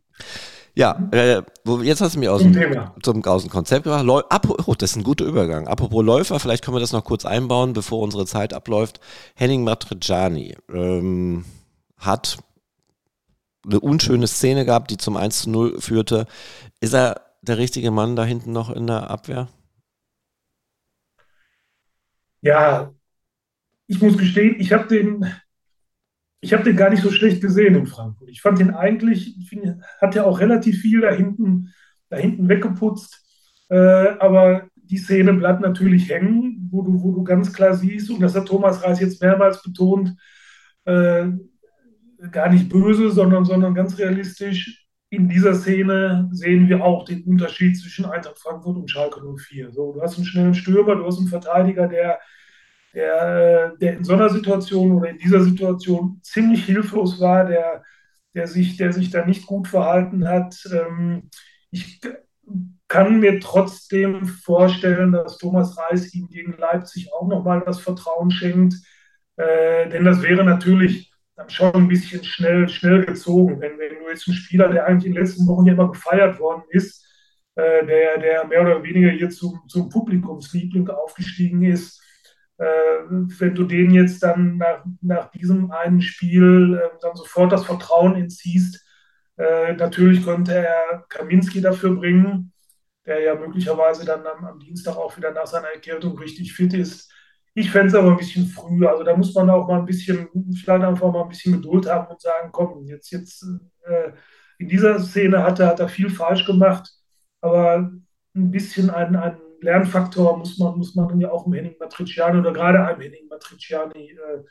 ja, 0.74 0.96
äh, 1.10 1.42
jetzt 1.82 2.00
hast 2.00 2.14
du 2.14 2.20
mich 2.20 2.28
aus 2.28 2.42
dem, 2.42 2.54
zum, 3.02 3.24
aus 3.24 3.42
dem 3.42 3.50
Konzept 3.50 3.84
gebracht. 3.84 4.04
Läu 4.04 4.22
oh, 4.66 4.74
das 4.74 4.92
ist 4.92 4.96
ein 4.96 5.02
guter 5.02 5.24
Übergang. 5.24 5.66
Apropos 5.66 6.04
Läufer, 6.04 6.38
vielleicht 6.38 6.64
können 6.64 6.76
wir 6.76 6.80
das 6.80 6.92
noch 6.92 7.04
kurz 7.04 7.26
einbauen, 7.26 7.72
bevor 7.72 8.00
unsere 8.00 8.24
Zeit 8.24 8.54
abläuft. 8.54 9.00
Henning 9.34 9.64
Matriciani 9.64 10.56
ähm, 10.72 11.44
hat 11.98 12.38
eine 13.66 13.80
unschöne 13.80 14.26
Szene 14.26 14.64
gehabt, 14.64 14.90
die 14.90 14.96
zum 14.96 15.16
1 15.16 15.42
zu 15.42 15.50
0 15.50 15.80
führte. 15.80 16.26
Ist 16.80 16.94
er 16.94 17.20
der 17.42 17.58
richtige 17.58 17.90
Mann 17.90 18.16
da 18.16 18.24
hinten 18.24 18.52
noch 18.52 18.70
in 18.70 18.86
der 18.86 19.10
Abwehr? 19.10 19.48
Ja, 22.42 22.92
ich 23.90 24.00
muss 24.00 24.16
gestehen, 24.16 24.54
ich 24.60 24.72
habe 24.72 24.86
den 24.86 25.26
ich 26.40 26.54
habe 26.54 26.62
den 26.62 26.76
gar 26.76 26.90
nicht 26.90 27.02
so 27.02 27.10
schlecht 27.10 27.42
gesehen 27.42 27.74
in 27.74 27.86
Frankfurt. 27.86 28.30
Ich 28.30 28.40
fand 28.40 28.60
ihn 28.60 28.70
eigentlich, 28.70 29.36
find, 29.46 29.76
hat 30.00 30.14
ja 30.14 30.24
auch 30.24 30.40
relativ 30.40 30.80
viel 30.80 31.02
da 31.02 31.10
hinten, 31.10 31.74
da 32.08 32.16
hinten 32.16 32.48
weggeputzt. 32.48 33.22
Äh, 33.68 33.76
aber 33.76 34.68
die 34.76 34.96
Szene 34.96 35.34
bleibt 35.34 35.60
natürlich 35.60 36.08
hängen, 36.08 36.68
wo 36.70 36.82
du, 36.82 37.02
wo 37.02 37.12
du 37.12 37.24
ganz 37.24 37.52
klar 37.52 37.74
siehst, 37.74 38.10
und 38.10 38.20
das 38.20 38.34
hat 38.34 38.46
Thomas 38.46 38.82
Reis 38.82 39.00
jetzt 39.00 39.20
mehrmals 39.20 39.62
betont, 39.62 40.16
äh, 40.86 41.26
gar 42.30 42.48
nicht 42.48 42.70
böse, 42.70 43.10
sondern, 43.10 43.44
sondern 43.44 43.74
ganz 43.74 43.98
realistisch. 43.98 44.86
In 45.10 45.28
dieser 45.28 45.54
Szene 45.54 46.28
sehen 46.32 46.68
wir 46.68 46.82
auch 46.84 47.04
den 47.04 47.24
Unterschied 47.24 47.76
zwischen 47.76 48.06
Eintracht 48.06 48.38
Frankfurt 48.38 48.76
und 48.76 48.90
Schalke 48.90 49.20
04. 49.20 49.72
So, 49.72 49.92
du 49.92 50.00
hast 50.00 50.16
einen 50.16 50.26
schnellen 50.26 50.54
Stürmer, 50.54 50.94
du 50.94 51.04
hast 51.04 51.18
einen 51.18 51.28
Verteidiger, 51.28 51.86
der 51.86 52.18
der, 52.94 53.76
der 53.76 53.96
in 53.96 54.04
so 54.04 54.14
einer 54.14 54.28
Situation 54.28 54.92
oder 54.92 55.10
in 55.10 55.18
dieser 55.18 55.40
Situation 55.40 56.20
ziemlich 56.22 56.64
hilflos 56.64 57.20
war, 57.20 57.46
der, 57.46 57.84
der, 58.34 58.46
sich, 58.46 58.76
der 58.76 58.92
sich 58.92 59.10
da 59.10 59.24
nicht 59.24 59.46
gut 59.46 59.68
verhalten 59.68 60.28
hat. 60.28 60.56
Ähm, 60.72 61.30
ich 61.70 62.00
kann 62.88 63.20
mir 63.20 63.38
trotzdem 63.38 64.26
vorstellen, 64.26 65.12
dass 65.12 65.38
Thomas 65.38 65.78
Reis 65.78 66.12
ihm 66.12 66.28
gegen 66.28 66.56
Leipzig 66.58 67.12
auch 67.12 67.28
nochmal 67.28 67.62
das 67.64 67.80
Vertrauen 67.80 68.30
schenkt. 68.30 68.74
Äh, 69.36 69.88
denn 69.88 70.04
das 70.04 70.22
wäre 70.22 70.44
natürlich 70.44 71.12
dann 71.36 71.48
schon 71.48 71.74
ein 71.74 71.88
bisschen 71.88 72.24
schnell, 72.24 72.68
schnell 72.68 73.06
gezogen. 73.06 73.60
Wenn, 73.60 73.78
wenn 73.78 74.00
du 74.00 74.10
jetzt 74.10 74.26
einen 74.26 74.36
Spieler, 74.36 74.68
der 74.68 74.86
eigentlich 74.86 75.06
in 75.06 75.14
den 75.14 75.22
letzten 75.22 75.46
Wochen 75.46 75.66
ja 75.66 75.74
immer 75.74 75.90
gefeiert 75.90 76.40
worden 76.40 76.64
ist, 76.70 77.06
äh, 77.54 77.86
der, 77.86 78.18
der 78.18 78.46
mehr 78.46 78.62
oder 78.62 78.82
weniger 78.82 79.10
hier 79.10 79.30
zum, 79.30 79.60
zum 79.68 79.88
Publikumsliebling 79.88 80.88
aufgestiegen 80.88 81.62
ist, 81.62 82.02
wenn 82.60 83.54
du 83.54 83.64
den 83.64 83.90
jetzt 83.90 84.22
dann 84.22 84.58
nach, 84.58 84.84
nach 85.00 85.30
diesem 85.30 85.70
einen 85.70 86.02
Spiel 86.02 86.78
äh, 86.78 86.98
dann 87.00 87.16
sofort 87.16 87.52
das 87.52 87.64
Vertrauen 87.64 88.16
entziehst, 88.16 88.84
äh, 89.38 89.72
natürlich 89.72 90.22
könnte 90.24 90.54
er 90.54 91.04
Kaminski 91.08 91.62
dafür 91.62 91.96
bringen, 91.96 92.52
der 93.06 93.20
ja 93.20 93.34
möglicherweise 93.34 94.04
dann 94.04 94.26
am, 94.26 94.44
am 94.44 94.58
Dienstag 94.58 94.96
auch 94.96 95.16
wieder 95.16 95.32
nach 95.32 95.46
seiner 95.46 95.68
Erkältung 95.68 96.18
richtig 96.18 96.52
fit 96.52 96.74
ist. 96.74 97.10
Ich 97.54 97.70
fände 97.70 97.88
es 97.88 97.94
aber 97.94 98.10
ein 98.10 98.18
bisschen 98.18 98.46
früher. 98.46 98.90
Also 98.90 99.04
da 99.04 99.16
muss 99.16 99.34
man 99.34 99.48
auch 99.50 99.66
mal 99.66 99.78
ein 99.80 99.86
bisschen, 99.86 100.28
vielleicht 100.54 100.84
einfach 100.84 101.10
mal 101.10 101.22
ein 101.22 101.28
bisschen 101.28 101.54
Geduld 101.54 101.88
haben 101.88 102.08
und 102.08 102.20
sagen, 102.20 102.50
komm, 102.52 102.84
jetzt, 102.84 103.10
jetzt 103.10 103.44
äh, 103.84 104.12
in 104.58 104.68
dieser 104.68 105.00
Szene 105.00 105.42
hat 105.42 105.58
er, 105.58 105.68
hat 105.68 105.80
er 105.80 105.88
viel 105.88 106.10
falsch 106.10 106.44
gemacht, 106.44 106.90
aber 107.40 107.90
ein 108.34 108.50
bisschen 108.50 108.90
ein, 108.90 109.16
ein 109.16 109.38
Lernfaktor 109.60 110.36
muss 110.36 110.58
man, 110.58 110.76
muss 110.76 110.94
man 110.94 111.20
ja 111.20 111.30
auch 111.30 111.46
im 111.46 111.52
Henning 111.52 111.76
Matriciani 111.78 112.38
oder 112.38 112.52
gerade 112.52 112.84
einem 112.84 113.00
Henning 113.00 113.28
Matriciani 113.28 114.10
äh, 114.10 114.44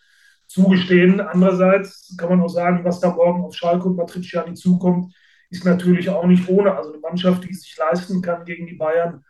zugestehen. 0.47 1.21
Andererseits 1.21 2.15
kann 2.17 2.29
man 2.29 2.41
auch 2.41 2.49
sagen, 2.49 2.83
was 2.83 2.99
da 2.99 3.11
morgen 3.11 3.43
auf 3.43 3.55
Schalke 3.55 3.87
und 3.87 3.95
Matriciani 3.95 4.53
zukommt, 4.53 5.13
ist 5.49 5.65
natürlich 5.65 6.09
auch 6.09 6.25
nicht 6.25 6.47
ohne. 6.49 6.75
Also 6.75 6.91
eine 6.91 7.01
Mannschaft, 7.01 7.43
die 7.43 7.51
es 7.51 7.61
sich 7.61 7.77
leisten 7.77 8.21
kann 8.21 8.45
gegen 8.45 8.67
die 8.67 8.75
Bayern, 8.75 9.23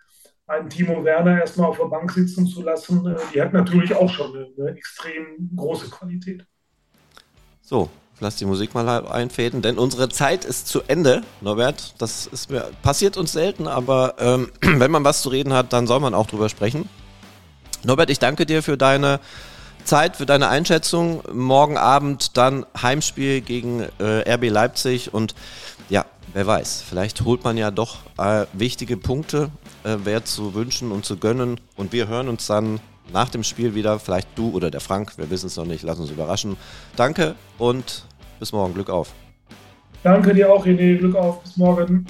einen 0.48 0.70
Timo 0.70 1.04
Werner 1.04 1.40
erstmal 1.40 1.70
auf 1.70 1.78
der 1.78 1.86
Bank 1.86 2.12
sitzen 2.12 2.48
zu 2.48 2.64
lassen, 2.64 3.06
äh, 3.06 3.16
die 3.34 3.42
hat 3.42 3.54
natürlich 3.54 3.96
auch 3.96 4.10
schon 4.10 4.36
eine, 4.36 4.48
eine 4.58 4.78
extrem 4.78 5.50
große 5.56 5.90
Qualität. 5.90 6.46
So, 7.62 7.90
lass 8.20 8.36
die 8.36 8.46
Musik 8.46 8.74
mal 8.74 9.08
einfäden, 9.08 9.62
denn 9.62 9.78
unsere 9.78 10.10
Zeit 10.10 10.46
ist 10.46 10.68
zu 10.68 10.82
Ende, 10.88 11.24
Norbert. 11.42 11.96
Das 11.98 12.28
ist 12.28 12.50
mir 12.50 12.70
passiert 12.82 13.18
uns 13.18 13.32
selten, 13.32 13.68
aber 13.68 14.16
ähm, 14.20 14.52
wenn 14.62 14.92
man 14.92 15.04
was 15.04 15.22
zu 15.22 15.30
reden 15.30 15.54
hat, 15.54 15.74
dann 15.74 15.88
soll 15.88 16.00
man 16.00 16.14
auch 16.14 16.28
drüber 16.28 16.50
sprechen. 16.50 16.90
Norbert, 17.84 18.10
ich 18.10 18.20
danke 18.20 18.46
dir 18.46 18.62
für 18.62 18.78
deine 18.78 19.20
Zeit, 19.86 20.18
für 20.18 20.26
deine 20.26 20.50
Einschätzung. 20.50 21.24
Morgen 21.32 21.78
Abend 21.78 22.38
dann 22.38 22.66
Heimspiel 22.80 23.42
gegen 23.42 23.88
äh, 24.00 24.34
RB 24.34 24.50
Leipzig 24.50 25.14
und 25.14 25.34
ja, 25.90 26.06
wer 26.34 26.46
weiß, 26.46 26.84
vielleicht 26.88 27.22
holt 27.22 27.44
man 27.44 27.58
ja 27.58 27.72
doch 27.72 27.98
äh, 28.18 28.46
wichtige 28.54 28.98
Punkte, 28.98 29.50
äh, 29.84 29.98
wäre 30.04 30.24
zu 30.24 30.54
wünschen 30.54 30.92
und 30.92 31.06
zu 31.06 31.18
gönnen. 31.18 31.60
Und 31.76 31.94
wir 31.94 32.08
hören 32.08 32.28
uns 32.28 32.46
dann 32.48 32.80
nach 33.14 33.30
dem 33.30 33.44
Spiel 33.44 33.76
wieder. 33.76 34.00
Vielleicht 34.00 34.28
du 34.36 34.50
oder 34.52 34.70
der 34.72 34.82
Frank, 34.82 35.18
wir 35.18 35.30
wissen 35.30 35.48
es 35.48 35.56
noch 35.56 35.66
nicht, 35.66 35.84
lass 35.84 36.00
uns 36.00 36.12
überraschen. 36.12 36.58
Danke 36.96 37.36
und 37.58 38.06
bis 38.40 38.52
morgen. 38.52 38.74
Glück 38.74 38.90
auf. 38.90 39.14
Danke 40.04 40.34
dir 40.34 40.52
auch, 40.52 40.66
René. 40.66 40.98
Glück 40.98 41.16
auf. 41.16 41.44
Bis 41.44 41.58
morgen. 41.58 42.06